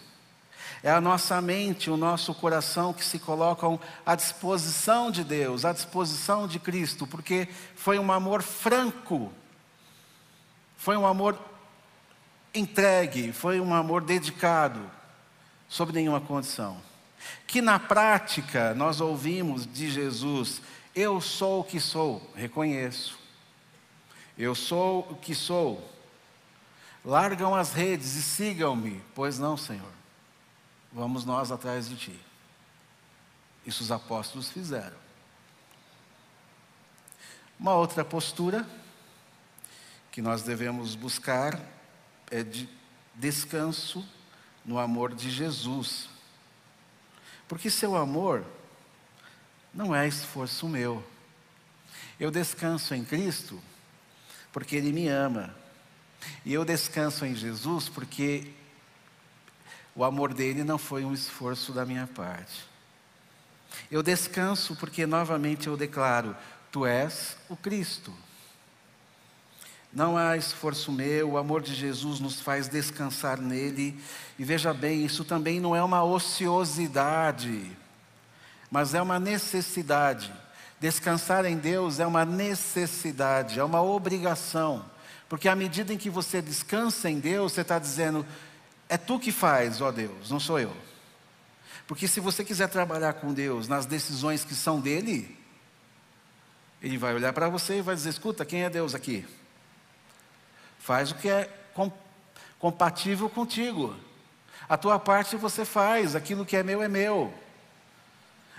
É 0.87 0.91
a 0.93 1.01
nossa 1.01 1.41
mente, 1.41 1.91
o 1.91 1.97
nosso 1.97 2.33
coração 2.33 2.93
que 2.93 3.05
se 3.05 3.19
colocam 3.19 3.81
à 4.07 4.15
disposição 4.15 5.11
de 5.11 5.25
Deus, 5.25 5.65
à 5.65 5.73
disposição 5.73 6.47
de 6.47 6.61
Cristo, 6.61 7.09
porque 7.09 7.49
foi 7.75 7.99
um 7.99 8.13
amor 8.13 8.41
franco, 8.41 9.33
foi 10.77 10.97
um 10.97 11.05
amor 11.05 11.37
entregue, 12.55 13.33
foi 13.33 13.59
um 13.61 13.75
amor 13.75 14.01
dedicado, 14.01 14.81
sob 15.69 15.93
nenhuma 15.93 16.21
condição. 16.21 16.81
Que 17.49 17.61
na 17.61 17.81
prática 17.81 18.73
nós 18.73 19.01
ouvimos 19.01 19.67
de 19.67 19.91
Jesus: 19.91 20.63
Eu 20.95 21.21
sou 21.21 21.63
o 21.63 21.65
que 21.65 21.81
sou, 21.81 22.31
reconheço. 22.33 23.19
Eu 24.39 24.55
sou 24.55 25.01
o 25.11 25.17
que 25.17 25.35
sou. 25.35 25.85
Largam 27.05 27.57
as 27.57 27.73
redes 27.73 28.15
e 28.15 28.23
sigam-me, 28.23 29.03
pois 29.17 29.37
não, 29.37 29.57
Senhor. 29.57 29.96
Vamos 30.97 31.27
nós 31.27 31.53
atrás 31.53 31.91
de 31.91 31.95
ti. 31.95 32.21
Isso 33.67 33.83
os 33.83 33.93
apóstolos 33.93 34.49
fizeram. 34.49 34.97
Uma 37.61 37.75
outra 37.75 38.03
postura 38.03 38.67
que 40.11 40.23
nós 40.23 40.43
devemos 40.43 40.95
buscar 40.95 41.61
é 42.31 42.43
de 42.43 42.67
descanso 43.15 44.09
no 44.65 44.79
amor 44.79 45.15
de 45.15 45.31
Jesus. 45.31 46.09
Porque 47.47 47.69
seu 47.69 47.95
amor 47.95 48.43
não 49.75 49.95
é 49.95 50.09
esforço 50.09 50.67
meu. 50.67 51.07
Eu 52.19 52.31
descanso 52.31 52.95
em 52.95 53.05
Cristo 53.05 53.63
porque 54.51 54.77
Ele 54.77 54.93
me 54.93 55.09
ama. 55.09 55.55
E 56.43 56.55
eu 56.55 56.65
descanso 56.65 57.27
em 57.27 57.35
Jesus 57.35 57.87
porque 57.87 58.51
o 59.97 60.05
amor 60.05 60.35
dele 60.35 60.63
não 60.63 60.77
foi 60.77 61.05
um 61.05 61.15
esforço 61.15 61.73
da 61.73 61.87
minha 61.87 62.07
parte. 62.07 62.65
Eu 63.91 64.03
descanso 64.03 64.77
porque 64.77 65.07
novamente 65.07 65.67
eu 65.67 65.77
declaro: 65.77 66.37
Tu 66.71 66.85
és 66.85 67.37
o 67.49 67.57
Cristo. 67.57 68.13
Não 69.93 70.19
há 70.19 70.37
esforço 70.37 70.93
meu, 70.93 71.31
o 71.31 71.39
amor 71.39 71.63
de 71.63 71.75
Jesus 71.75 72.21
nos 72.21 72.39
faz 72.39 72.69
descansar 72.69 73.41
nele. 73.41 73.99
E 74.39 74.45
veja 74.45 74.75
bem, 74.75 75.07
isso 75.07 75.25
também 75.25 75.59
não 75.59 75.75
é 75.75 75.83
uma 75.83 76.05
ociosidade, 76.05 77.75
mas 78.71 78.93
é 78.93 79.01
uma 79.01 79.19
necessidade. 79.19 80.31
Descansar 80.79 81.47
em 81.47 81.57
Deus 81.57 81.99
é 81.99 82.07
uma 82.07 82.27
necessidade, 82.27 83.59
é 83.59 83.65
uma 83.65 83.81
obrigação. 83.81 84.85
Porque 85.29 85.49
à 85.49 85.57
medida 85.57 85.95
em 85.95 85.99
que 85.99 86.11
você 86.11 86.43
descansa 86.43 87.09
em 87.09 87.19
Deus, 87.19 87.53
você 87.53 87.63
está 87.63 87.79
dizendo: 87.79 88.27
é 88.89 88.97
tu 88.97 89.19
que 89.19 89.33
faz, 89.33 89.81
ó 89.81 89.91
Deus, 89.91 90.31
não 90.31 90.39
sou 90.39 90.59
eu. 90.59 90.77
Porque 91.87 92.09
se 92.09 92.21
você 92.21 92.45
quiser 92.45 92.69
trabalhar 92.69 93.15
com 93.15 93.33
Deus 93.33 93.69
nas 93.69 93.87
decisões 93.87 94.45
que 94.45 94.55
são 94.55 94.81
dele, 94.81 95.37
ele 96.83 96.99
vai 96.99 97.15
olhar 97.15 97.33
para 97.33 97.49
você 97.49 97.79
e 97.79 97.83
vai 97.83 97.95
dizer: 97.95 98.11
escuta, 98.11 98.45
quem 98.45 98.65
é 98.65 98.71
Deus 98.71 98.95
aqui? 98.95 99.27
Faz 100.79 101.11
o 101.11 101.15
que 101.15 101.29
é 101.29 101.51
compatível 102.59 103.29
contigo. 103.29 103.97
A 104.69 104.77
tua 104.77 104.99
parte 104.99 105.37
você 105.37 105.65
faz, 105.65 106.17
aquilo 106.17 106.45
que 106.45 106.57
é 106.57 106.63
meu 106.63 106.83
é 106.83 106.89
meu. 106.89 107.33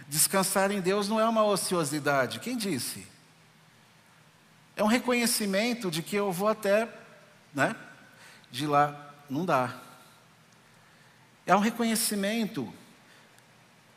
Descansar 0.08 0.72
em 0.72 0.80
Deus 0.80 1.10
não 1.10 1.20
é 1.20 1.28
uma 1.28 1.44
ociosidade. 1.44 2.40
Quem 2.40 2.56
disse? 2.56 3.06
É 4.76 4.84
um 4.84 4.88
reconhecimento 4.88 5.92
de 5.92 6.02
que 6.02 6.16
eu 6.16 6.32
vou 6.32 6.48
até, 6.48 6.88
né? 7.54 7.76
De 8.50 8.66
lá 8.66 9.14
não 9.30 9.46
dá. 9.46 9.87
É 11.48 11.56
um 11.56 11.60
reconhecimento, 11.60 12.72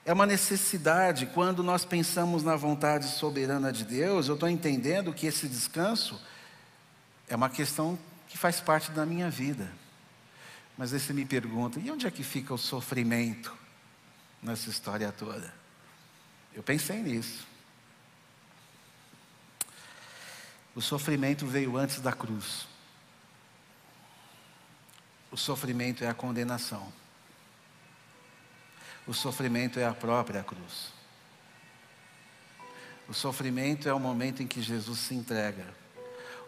é 0.04 0.12
uma 0.12 0.24
necessidade. 0.24 1.26
Quando 1.26 1.64
nós 1.64 1.84
pensamos 1.84 2.44
na 2.44 2.54
vontade 2.54 3.08
soberana 3.08 3.72
de 3.72 3.84
Deus, 3.84 4.28
eu 4.28 4.34
estou 4.34 4.48
entendendo 4.48 5.12
que 5.12 5.26
esse 5.26 5.48
descanso 5.48 6.22
é 7.28 7.34
uma 7.34 7.50
questão 7.50 7.98
que 8.28 8.38
faz 8.38 8.60
parte 8.60 8.92
da 8.92 9.04
minha 9.04 9.28
vida. 9.28 9.68
Mas 10.78 10.94
aí 10.94 11.00
você 11.00 11.12
me 11.12 11.24
pergunta: 11.24 11.80
e 11.80 11.90
onde 11.90 12.06
é 12.06 12.10
que 12.10 12.22
fica 12.22 12.54
o 12.54 12.58
sofrimento 12.58 13.52
nessa 14.40 14.70
história 14.70 15.10
toda? 15.10 15.52
Eu 16.54 16.62
pensei 16.62 17.02
nisso. 17.02 17.44
O 20.72 20.80
sofrimento 20.80 21.46
veio 21.46 21.76
antes 21.76 22.00
da 22.00 22.12
cruz. 22.12 22.68
O 25.32 25.36
sofrimento 25.36 26.04
é 26.04 26.08
a 26.08 26.14
condenação. 26.14 26.99
O 29.10 29.12
sofrimento 29.12 29.80
é 29.80 29.84
a 29.84 29.92
própria 29.92 30.40
cruz. 30.44 30.92
O 33.08 33.12
sofrimento 33.12 33.88
é 33.88 33.92
o 33.92 33.98
momento 33.98 34.40
em 34.40 34.46
que 34.46 34.62
Jesus 34.62 35.00
se 35.00 35.16
entrega 35.16 35.66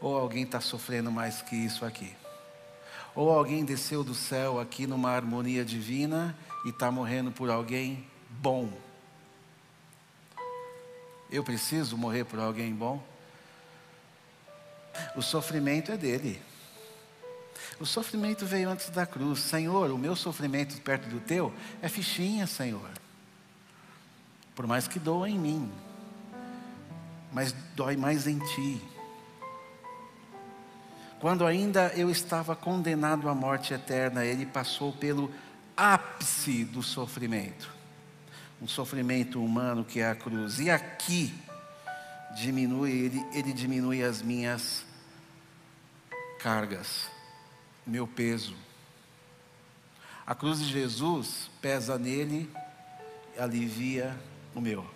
ou 0.00 0.16
alguém 0.16 0.44
está 0.44 0.60
sofrendo 0.60 1.10
mais 1.10 1.42
que 1.42 1.56
isso 1.56 1.84
aqui. 1.84 2.14
Ou 3.16 3.32
alguém 3.32 3.64
desceu 3.64 4.04
do 4.04 4.14
céu 4.14 4.60
aqui 4.60 4.86
numa 4.86 5.10
harmonia 5.10 5.64
divina 5.64 6.38
e 6.64 6.68
está 6.68 6.88
morrendo 6.88 7.32
por 7.32 7.50
alguém 7.50 8.06
bom. 8.30 8.72
Eu 11.32 11.42
preciso 11.42 11.98
morrer 11.98 12.22
por 12.22 12.38
alguém 12.38 12.72
bom? 12.72 13.04
O 15.16 15.20
sofrimento 15.20 15.90
é 15.90 15.96
dele. 15.96 16.40
O 17.82 17.84
sofrimento 17.84 18.46
veio 18.46 18.70
antes 18.70 18.90
da 18.90 19.04
cruz. 19.04 19.40
Senhor, 19.40 19.90
o 19.90 19.98
meu 19.98 20.14
sofrimento 20.14 20.80
perto 20.82 21.08
do 21.08 21.18
teu 21.18 21.52
é 21.82 21.88
fichinha, 21.88 22.46
Senhor. 22.46 22.88
Por 24.54 24.68
mais 24.68 24.86
que 24.86 25.00
doa 25.00 25.28
em 25.28 25.36
mim, 25.36 25.68
mas 27.32 27.52
dói 27.74 27.96
mais 27.96 28.28
em 28.28 28.38
ti. 28.38 28.80
Quando 31.18 31.44
ainda 31.44 31.88
eu 31.96 32.08
estava 32.08 32.54
condenado 32.54 33.28
à 33.28 33.34
morte 33.34 33.74
eterna, 33.74 34.24
ele 34.24 34.46
passou 34.46 34.92
pelo 34.92 35.28
ápice 35.76 36.64
do 36.64 36.84
sofrimento. 36.84 37.68
Um 38.62 38.68
sofrimento 38.68 39.44
humano 39.44 39.84
que 39.84 39.98
é 39.98 40.08
a 40.08 40.14
cruz. 40.14 40.60
E 40.60 40.70
aqui 40.70 41.34
diminui 42.36 42.92
ele, 42.92 43.26
ele 43.32 43.52
diminui 43.52 44.04
as 44.04 44.22
minhas 44.22 44.84
cargas, 46.38 47.10
meu 47.86 48.06
peso. 48.06 48.54
A 50.26 50.34
cruz 50.34 50.58
de 50.58 50.66
Jesus 50.66 51.50
pesa 51.60 51.98
nele 51.98 52.50
e 53.36 53.40
alivia 53.40 54.18
o 54.54 54.60
meu. 54.60 54.88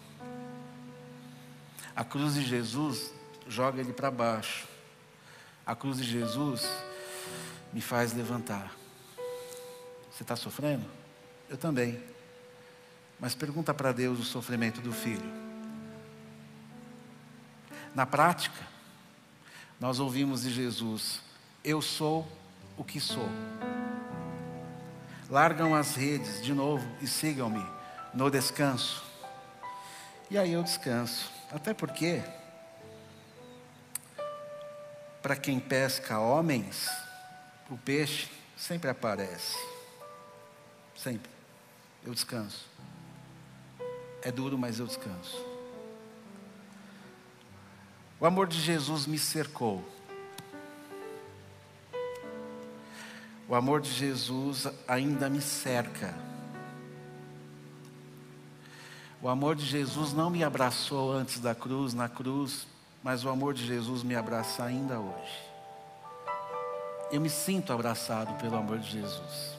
A 1.94 2.05
cruz 2.05 2.35
de 2.35 2.44
Jesus 2.44 3.12
joga 3.49 3.81
ele 3.81 3.92
para 3.92 4.11
baixo 4.11 4.66
a 5.66 5.75
cruz 5.75 5.99
de 5.99 6.05
Jesus 6.05 6.64
me 7.72 7.81
faz 7.81 8.12
levantar. 8.12 8.72
Você 10.12 10.22
está 10.22 10.37
sofrendo? 10.37 10.87
Eu 11.49 11.57
também. 11.57 12.01
Mas 13.18 13.35
pergunta 13.35 13.75
para 13.75 13.90
Deus 13.90 14.20
o 14.20 14.25
sofrimento 14.25 14.81
do 14.81 14.92
filho. 14.92 15.29
Na 17.96 18.07
prática, 18.07 18.64
nós 19.81 19.99
ouvimos 19.99 20.42
de 20.42 20.51
Jesus: 20.51 21.20
Eu 21.64 21.83
sou 21.83 22.31
o 22.77 22.85
que 22.85 23.01
sou. 23.01 23.29
Largam 25.29 25.75
as 25.75 25.95
redes 25.95 26.43
de 26.43 26.53
novo 26.53 26.87
e 27.01 27.07
sigam-me 27.07 27.65
no 28.15 28.31
descanso. 28.31 29.05
E 30.31 30.39
aí 30.39 30.53
eu 30.53 30.62
descanso. 30.62 31.31
Até 31.51 31.75
porque 31.75 32.23
para 35.23 35.35
quem 35.35 35.59
pesca 35.59 36.20
homens, 36.20 36.89
o 37.68 37.77
peixe 37.77 38.29
sempre 38.57 38.89
aparece. 38.89 39.57
Sempre. 40.95 41.31
Eu 42.05 42.14
descanso. 42.14 42.64
É 44.22 44.31
duro, 44.31 44.57
mas 44.57 44.79
eu 44.79 44.87
descanso. 44.87 45.45
O 48.18 48.24
amor 48.24 48.47
de 48.47 48.61
Jesus 48.61 49.07
me 49.07 49.18
cercou. 49.18 49.85
O 53.49 53.55
amor 53.55 53.80
de 53.80 53.92
Jesus 53.92 54.66
ainda 54.88 55.28
me 55.30 55.40
cerca. 55.40 56.14
O 59.22 59.28
amor 59.28 59.57
de 59.57 59.64
Jesus 59.64 60.12
não 60.12 60.30
me 60.30 60.44
abraçou 60.44 61.12
antes 61.12 61.40
da 61.40 61.55
cruz, 61.55 61.94
na 61.94 62.09
cruz 62.09 62.66
mas 63.07 63.24
o 63.24 63.28
amor 63.28 63.55
de 63.55 63.64
Jesus 63.64 64.03
me 64.03 64.16
abraça 64.16 64.64
ainda 64.64 64.99
hoje. 64.99 65.49
Eu 67.12 67.20
me 67.20 67.30
sinto 67.30 67.72
abraçado 67.72 68.34
pelo 68.34 68.57
amor 68.57 68.80
de 68.80 68.90
Jesus. 68.90 69.57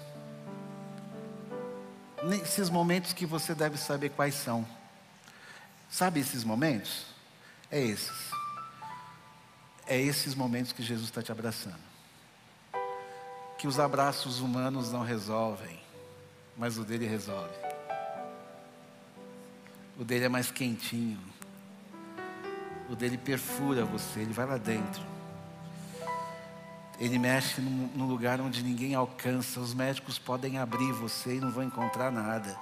Nesses 2.25 2.69
momentos 2.69 3.13
que 3.13 3.25
você 3.25 3.55
deve 3.55 3.77
saber 3.77 4.09
quais 4.09 4.35
são. 4.35 4.67
Sabe 5.89 6.19
esses 6.19 6.43
momentos? 6.43 7.05
É 7.71 7.81
esses. 7.81 8.31
É 9.85 9.97
esses 9.97 10.35
momentos 10.35 10.73
que 10.73 10.83
Jesus 10.83 11.07
está 11.07 11.23
te 11.23 11.31
abraçando. 11.31 11.86
Que 13.58 13.68
os 13.68 13.80
abraços 13.80 14.39
humanos 14.39 14.91
não 14.91 15.03
resolvem, 15.03 15.80
mas 16.55 16.78
o 16.78 16.84
dele 16.84 17.08
resolve. 17.08 17.55
O 19.97 20.03
dele 20.03 20.26
é 20.26 20.30
mais 20.30 20.51
quentinho. 20.51 21.20
O 22.89 22.95
dele 22.95 23.18
perfura 23.18 23.84
você, 23.84 24.20
ele 24.20 24.34
vai 24.34 24.45
lá 24.45 24.58
dentro. 24.58 25.01
Ele 26.99 27.20
mexe 27.20 27.62
num, 27.62 28.08
lugar 28.08 28.39
onde 28.39 28.64
ninguém 28.64 28.95
alcança. 28.95 29.60
Os 29.60 29.74
médicos 29.74 30.18
podem 30.18 30.58
abrir 30.58 30.91
você 30.93 31.36
e 31.36 31.39
não 31.39 31.51
vão 31.51 31.64
encontrar 31.64 32.12
nada. 32.12 32.58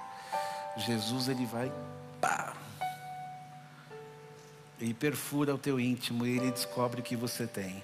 Jesus, 0.76 1.28
ele 1.28 1.46
vai, 1.46 1.72
pá, 2.20 2.54
ele 4.78 4.92
perfura 4.92 5.54
o 5.54 5.58
teu 5.58 5.80
íntimo 5.80 6.26
e 6.26 6.36
ele 6.36 6.50
descobre 6.50 7.00
o 7.00 7.04
que 7.04 7.16
você 7.16 7.46
tem. 7.46 7.82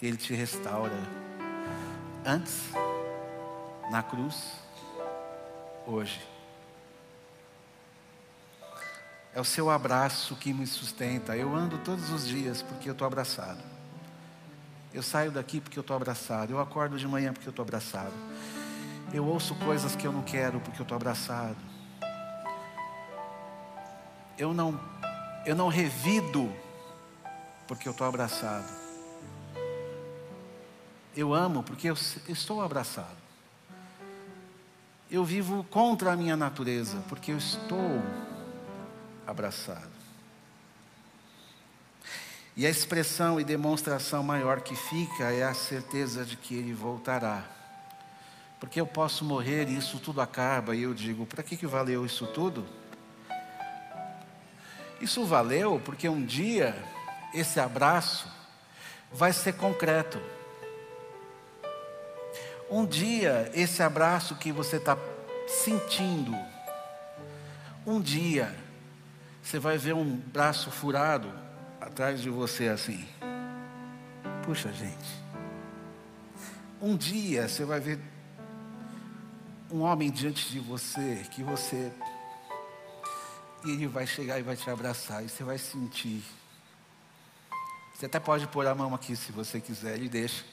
Ele 0.00 0.16
te 0.16 0.32
restaura. 0.32 0.96
Antes, 2.24 2.70
na 3.90 4.02
cruz, 4.02 4.54
hoje. 5.86 6.20
É 9.34 9.40
o 9.40 9.44
seu 9.44 9.70
abraço 9.70 10.36
que 10.36 10.52
me 10.52 10.66
sustenta. 10.66 11.36
Eu 11.36 11.54
ando 11.54 11.78
todos 11.78 12.10
os 12.10 12.26
dias 12.26 12.62
porque 12.62 12.88
eu 12.88 12.92
estou 12.92 13.06
abraçado. 13.06 13.62
Eu 14.92 15.02
saio 15.02 15.30
daqui 15.30 15.60
porque 15.60 15.78
eu 15.78 15.82
estou 15.82 15.96
abraçado. 15.96 16.52
Eu 16.52 16.60
acordo 16.60 16.98
de 16.98 17.06
manhã 17.06 17.32
porque 17.32 17.48
eu 17.48 17.50
estou 17.50 17.62
abraçado. 17.62 18.12
Eu 19.12 19.24
ouço 19.26 19.54
coisas 19.56 19.96
que 19.96 20.06
eu 20.06 20.12
não 20.12 20.22
quero 20.22 20.60
porque 20.60 20.80
eu 20.80 20.84
estou 20.84 20.96
abraçado. 20.96 21.56
Eu 24.36 24.52
não, 24.54 24.80
eu 25.44 25.56
não 25.56 25.68
revido 25.68 26.52
porque 27.66 27.88
eu 27.88 27.92
estou 27.92 28.06
abraçado. 28.06 28.87
Eu 31.18 31.34
amo 31.34 31.64
porque 31.64 31.90
eu 31.90 31.96
estou 32.28 32.62
abraçado. 32.62 33.16
Eu 35.10 35.24
vivo 35.24 35.64
contra 35.64 36.12
a 36.12 36.16
minha 36.16 36.36
natureza 36.36 37.02
porque 37.08 37.32
eu 37.32 37.36
estou 37.36 38.00
abraçado. 39.26 39.90
E 42.56 42.64
a 42.64 42.70
expressão 42.70 43.40
e 43.40 43.42
demonstração 43.42 44.22
maior 44.22 44.60
que 44.60 44.76
fica 44.76 45.32
é 45.32 45.42
a 45.42 45.54
certeza 45.54 46.24
de 46.24 46.36
que 46.36 46.54
Ele 46.54 46.72
voltará. 46.72 47.42
Porque 48.60 48.80
eu 48.80 48.86
posso 48.86 49.24
morrer 49.24 49.68
e 49.68 49.76
isso 49.76 49.98
tudo 49.98 50.20
acaba, 50.20 50.76
e 50.76 50.82
eu 50.82 50.94
digo: 50.94 51.26
para 51.26 51.42
que, 51.42 51.56
que 51.56 51.66
valeu 51.66 52.06
isso 52.06 52.28
tudo? 52.28 52.64
Isso 55.00 55.24
valeu 55.24 55.82
porque 55.84 56.08
um 56.08 56.24
dia 56.24 56.80
esse 57.34 57.58
abraço 57.58 58.28
vai 59.12 59.32
ser 59.32 59.54
concreto. 59.54 60.37
Um 62.70 62.84
dia 62.84 63.50
esse 63.54 63.82
abraço 63.82 64.36
que 64.36 64.52
você 64.52 64.76
está 64.76 64.96
sentindo, 65.46 66.36
um 67.86 68.00
dia 68.00 68.54
você 69.42 69.58
vai 69.58 69.78
ver 69.78 69.94
um 69.94 70.16
braço 70.16 70.70
furado 70.70 71.32
atrás 71.80 72.20
de 72.20 72.28
você 72.28 72.68
assim. 72.68 73.08
Puxa, 74.44 74.70
gente. 74.72 75.18
Um 76.80 76.96
dia 76.96 77.48
você 77.48 77.64
vai 77.64 77.80
ver 77.80 77.98
um 79.70 79.80
homem 79.80 80.10
diante 80.10 80.50
de 80.50 80.60
você 80.60 81.26
que 81.30 81.42
você 81.42 81.90
e 83.64 83.70
ele 83.70 83.86
vai 83.86 84.06
chegar 84.06 84.38
e 84.38 84.42
vai 84.42 84.56
te 84.56 84.68
abraçar 84.70 85.24
e 85.24 85.28
você 85.28 85.42
vai 85.42 85.56
sentir. 85.56 86.22
Você 87.94 88.06
até 88.06 88.20
pode 88.20 88.46
pôr 88.48 88.66
a 88.66 88.74
mão 88.74 88.94
aqui 88.94 89.16
se 89.16 89.32
você 89.32 89.60
quiser, 89.60 89.96
ele 89.96 90.08
deixa. 90.08 90.44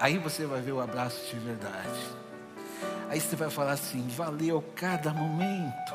Aí 0.00 0.18
você 0.18 0.46
vai 0.46 0.60
ver 0.60 0.72
o 0.72 0.80
abraço 0.80 1.26
de 1.26 1.38
verdade. 1.38 2.00
Aí 3.08 3.20
você 3.20 3.36
vai 3.36 3.50
falar 3.50 3.72
assim: 3.72 4.06
valeu 4.08 4.62
cada 4.74 5.12
momento. 5.12 5.94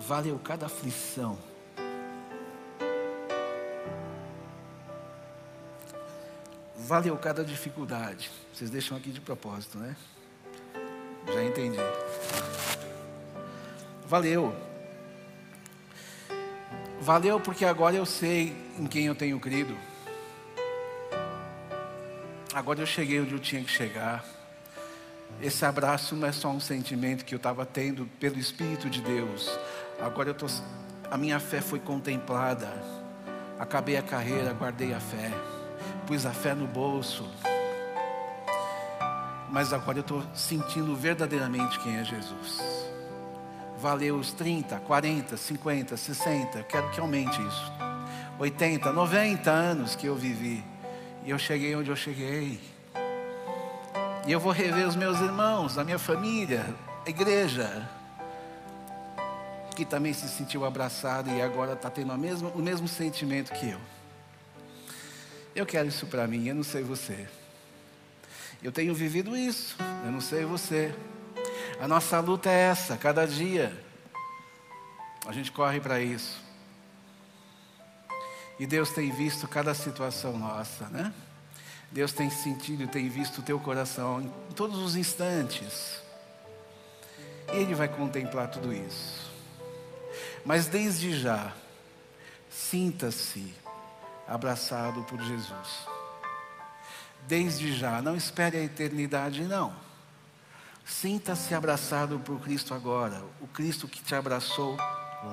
Valeu 0.00 0.38
cada 0.38 0.66
aflição. 0.66 1.38
valeu 6.88 7.18
cada 7.18 7.44
dificuldade. 7.44 8.30
Vocês 8.50 8.70
deixam 8.70 8.96
aqui 8.96 9.10
de 9.10 9.20
propósito, 9.20 9.76
né? 9.76 9.94
Já 11.26 11.44
entendi. 11.44 11.76
Valeu. 14.06 14.67
Valeu 17.00 17.40
porque 17.40 17.64
agora 17.64 17.96
eu 17.96 18.06
sei 18.06 18.54
em 18.78 18.86
quem 18.86 19.06
eu 19.06 19.14
tenho 19.14 19.38
crido. 19.38 19.76
Agora 22.52 22.80
eu 22.80 22.86
cheguei 22.86 23.20
onde 23.20 23.32
eu 23.32 23.38
tinha 23.38 23.62
que 23.62 23.70
chegar. 23.70 24.24
Esse 25.40 25.64
abraço 25.64 26.16
não 26.16 26.26
é 26.26 26.32
só 26.32 26.48
um 26.48 26.60
sentimento 26.60 27.24
que 27.24 27.34
eu 27.34 27.36
estava 27.36 27.64
tendo 27.64 28.06
pelo 28.18 28.38
Espírito 28.38 28.90
de 28.90 29.00
Deus. 29.00 29.56
Agora 30.00 30.30
eu 30.30 30.34
tô, 30.34 30.46
a 31.10 31.16
minha 31.16 31.38
fé 31.38 31.60
foi 31.60 31.78
contemplada. 31.78 32.72
Acabei 33.58 33.96
a 33.96 34.02
carreira, 34.02 34.52
guardei 34.52 34.92
a 34.92 35.00
fé 35.00 35.30
pus 36.08 36.24
a 36.24 36.32
fé 36.32 36.54
no 36.54 36.66
bolso. 36.66 37.28
Mas 39.50 39.74
agora 39.74 39.98
eu 39.98 40.00
estou 40.00 40.22
sentindo 40.34 40.96
verdadeiramente 40.96 41.78
quem 41.80 41.96
é 41.96 42.04
Jesus. 42.04 42.77
Valeu 43.80 44.16
os 44.16 44.32
30, 44.32 44.80
40, 44.80 45.36
50, 45.36 45.96
60, 45.96 46.62
quero 46.64 46.90
que 46.90 46.98
aumente 46.98 47.40
isso. 47.40 47.72
80, 48.36 48.92
90 48.92 49.50
anos 49.50 49.94
que 49.94 50.06
eu 50.06 50.16
vivi. 50.16 50.64
E 51.24 51.30
eu 51.30 51.38
cheguei 51.38 51.76
onde 51.76 51.88
eu 51.88 51.94
cheguei. 51.96 52.60
E 54.26 54.32
eu 54.32 54.40
vou 54.40 54.50
rever 54.50 54.86
os 54.86 54.96
meus 54.96 55.20
irmãos, 55.20 55.78
a 55.78 55.84
minha 55.84 55.98
família, 55.98 56.66
a 57.06 57.08
igreja, 57.08 57.88
que 59.76 59.84
também 59.84 60.12
se 60.12 60.28
sentiu 60.28 60.64
abraçado 60.64 61.30
e 61.30 61.40
agora 61.40 61.74
está 61.74 61.88
tendo 61.88 62.16
mesma, 62.18 62.48
o 62.50 62.58
mesmo 62.58 62.88
sentimento 62.88 63.52
que 63.52 63.70
eu. 63.70 63.80
Eu 65.54 65.64
quero 65.64 65.88
isso 65.88 66.04
para 66.06 66.26
mim, 66.26 66.48
eu 66.48 66.54
não 66.54 66.64
sei 66.64 66.82
você. 66.82 67.28
Eu 68.60 68.72
tenho 68.72 68.92
vivido 68.92 69.36
isso, 69.36 69.76
eu 70.04 70.10
não 70.10 70.20
sei 70.20 70.44
você. 70.44 70.92
A 71.80 71.88
nossa 71.88 72.18
luta 72.20 72.50
é 72.50 72.70
essa, 72.70 72.96
cada 72.96 73.26
dia. 73.26 73.84
A 75.26 75.32
gente 75.32 75.52
corre 75.52 75.80
para 75.80 76.00
isso. 76.00 76.40
E 78.58 78.66
Deus 78.66 78.90
tem 78.90 79.10
visto 79.10 79.46
cada 79.46 79.72
situação 79.74 80.36
nossa, 80.36 80.88
né? 80.88 81.12
Deus 81.90 82.12
tem 82.12 82.28
sentido, 82.28 82.88
tem 82.88 83.08
visto 83.08 83.38
o 83.38 83.42
teu 83.42 83.58
coração 83.58 84.20
em 84.20 84.52
todos 84.54 84.78
os 84.78 84.96
instantes. 84.96 86.00
E 87.52 87.56
Ele 87.56 87.74
vai 87.74 87.88
contemplar 87.88 88.48
tudo 88.48 88.72
isso. 88.72 89.30
Mas 90.44 90.66
desde 90.66 91.18
já, 91.18 91.52
sinta-se 92.50 93.54
abraçado 94.26 95.02
por 95.04 95.20
Jesus. 95.22 95.86
Desde 97.26 97.72
já, 97.72 98.02
não 98.02 98.16
espere 98.16 98.56
a 98.56 98.62
eternidade, 98.62 99.44
não. 99.44 99.87
Sinta-se 100.88 101.54
abraçado 101.54 102.18
por 102.18 102.40
Cristo 102.40 102.72
agora, 102.72 103.22
o 103.42 103.46
Cristo 103.46 103.86
que 103.86 104.02
te 104.02 104.14
abraçou 104.14 104.74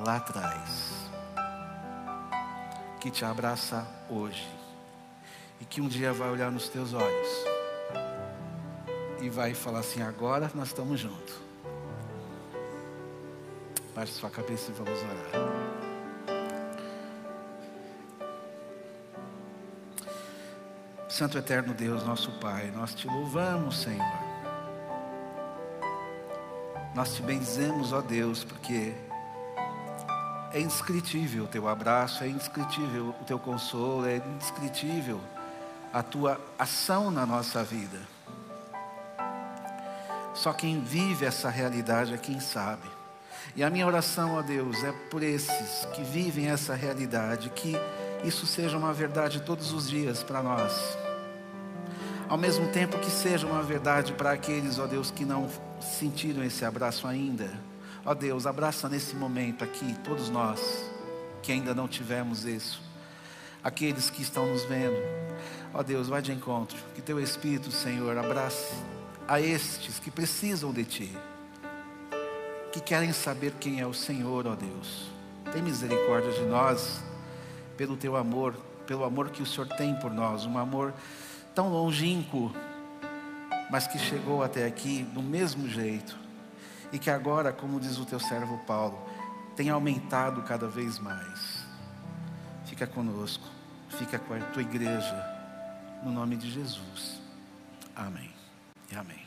lá 0.05 0.17
atrás, 0.17 1.09
que 2.99 3.09
te 3.09 3.23
abraça 3.23 3.87
hoje, 4.09 4.47
e 5.61 5.65
que 5.65 5.79
um 5.79 5.87
dia 5.87 6.11
vai 6.11 6.29
olhar 6.29 6.51
nos 6.51 6.67
teus 6.67 6.93
olhos 6.93 7.45
e 9.21 9.29
vai 9.29 9.53
falar 9.53 9.79
assim: 9.79 10.01
agora 10.01 10.51
nós 10.53 10.67
estamos 10.67 10.99
juntos. 10.99 11.33
Baixe 13.95 14.11
sua 14.11 14.29
cabeça 14.29 14.71
e 14.71 14.73
vamos 14.73 14.99
orar. 14.99 16.35
Santo 21.07 21.37
Eterno 21.37 21.73
Deus, 21.73 22.03
nosso 22.03 22.29
Pai, 22.41 22.69
nós 22.71 22.93
te 22.93 23.07
louvamos, 23.07 23.81
Senhor. 23.81 24.24
Nós 26.95 27.13
te 27.13 27.21
benzemos, 27.21 27.91
ó 27.91 27.99
Deus, 27.99 28.45
porque 28.45 28.93
é 30.53 30.61
indescritível 30.61 31.43
o 31.43 31.47
teu 31.47 31.67
abraço, 31.67 32.23
é 32.23 32.29
indescritível 32.29 33.13
o 33.21 33.25
teu 33.25 33.37
consolo, 33.37 34.07
é 34.07 34.15
indescritível 34.15 35.19
a 35.91 36.01
tua 36.01 36.39
ação 36.57 37.11
na 37.11 37.25
nossa 37.25 37.65
vida. 37.65 37.99
Só 40.33 40.53
quem 40.53 40.79
vive 40.79 41.25
essa 41.25 41.49
realidade 41.49 42.13
é 42.13 42.17
quem 42.17 42.39
sabe. 42.39 42.87
E 43.57 43.63
a 43.63 43.69
minha 43.69 43.85
oração, 43.85 44.35
ó 44.35 44.41
Deus, 44.41 44.81
é 44.81 44.93
por 45.11 45.21
esses 45.21 45.85
que 45.93 46.01
vivem 46.01 46.47
essa 46.47 46.73
realidade, 46.75 47.49
que 47.49 47.75
isso 48.23 48.47
seja 48.47 48.77
uma 48.77 48.93
verdade 48.93 49.41
todos 49.41 49.73
os 49.73 49.89
dias 49.89 50.23
para 50.23 50.41
nós 50.41 50.97
ao 52.27 52.37
mesmo 52.37 52.67
tempo 52.69 52.97
que 52.97 53.09
seja 53.09 53.45
uma 53.45 53.61
verdade 53.61 54.13
para 54.13 54.31
aqueles, 54.31 54.79
ó 54.79 54.87
Deus, 54.87 55.11
que 55.11 55.25
não 55.25 55.47
sentiram 55.85 56.43
esse 56.43 56.65
abraço 56.65 57.07
ainda. 57.07 57.49
Ó 58.05 58.13
Deus, 58.13 58.45
abraça 58.45 58.89
nesse 58.89 59.15
momento 59.15 59.63
aqui 59.63 59.95
todos 60.03 60.29
nós. 60.29 60.59
que 61.45 61.51
ainda 61.51 61.75
não 61.75 61.87
tivemos 61.87 62.43
isso. 62.43 62.81
Aqueles 63.63 64.09
que 64.09 64.23
estão 64.23 64.47
nos 64.47 64.63
vendo, 64.65 64.97
ó 65.71 65.83
Deus, 65.83 66.07
vai 66.07 66.19
de 66.19 66.31
encontro, 66.31 66.75
que 66.95 67.03
teu 67.03 67.19
Espírito, 67.19 67.71
Senhor, 67.71 68.17
abrace 68.17 68.73
a 69.27 69.39
estes 69.39 69.99
que 69.99 70.09
precisam 70.09 70.73
de 70.73 70.83
Ti, 70.83 71.17
que 72.71 72.79
querem 72.79 73.13
saber 73.13 73.53
quem 73.59 73.79
é 73.79 73.85
o 73.85 73.93
Senhor, 73.93 74.47
ó 74.47 74.55
Deus. 74.55 75.11
Tem 75.53 75.61
misericórdia 75.61 76.31
de 76.31 76.45
nós, 76.45 77.03
pelo 77.77 77.95
Teu 77.95 78.15
amor, 78.15 78.55
pelo 78.87 79.03
amor 79.03 79.29
que 79.29 79.43
o 79.43 79.45
Senhor 79.45 79.67
tem 79.67 79.93
por 79.95 80.11
nós, 80.11 80.47
um 80.47 80.57
amor 80.57 80.95
tão 81.53 81.69
longínquo, 81.69 82.51
mas 83.69 83.87
que 83.87 83.97
chegou 83.97 84.43
até 84.43 84.65
aqui 84.65 85.03
do 85.03 85.21
mesmo 85.21 85.67
jeito, 85.67 86.17
e 86.91 86.99
que 86.99 87.09
agora, 87.09 87.51
como 87.51 87.79
diz 87.79 87.97
o 87.97 88.05
Teu 88.05 88.19
servo 88.19 88.57
Paulo, 88.59 88.97
tem 89.55 89.69
aumentado 89.69 90.41
cada 90.43 90.67
vez 90.67 90.99
mais. 90.99 91.65
Fica 92.65 92.85
conosco, 92.85 93.47
fica 93.89 94.19
com 94.19 94.33
a 94.33 94.39
Tua 94.39 94.61
igreja, 94.61 95.23
no 96.03 96.11
nome 96.11 96.35
de 96.35 96.51
Jesus. 96.51 97.21
Amém 97.95 98.31
e 98.91 98.95
amém. 98.95 99.24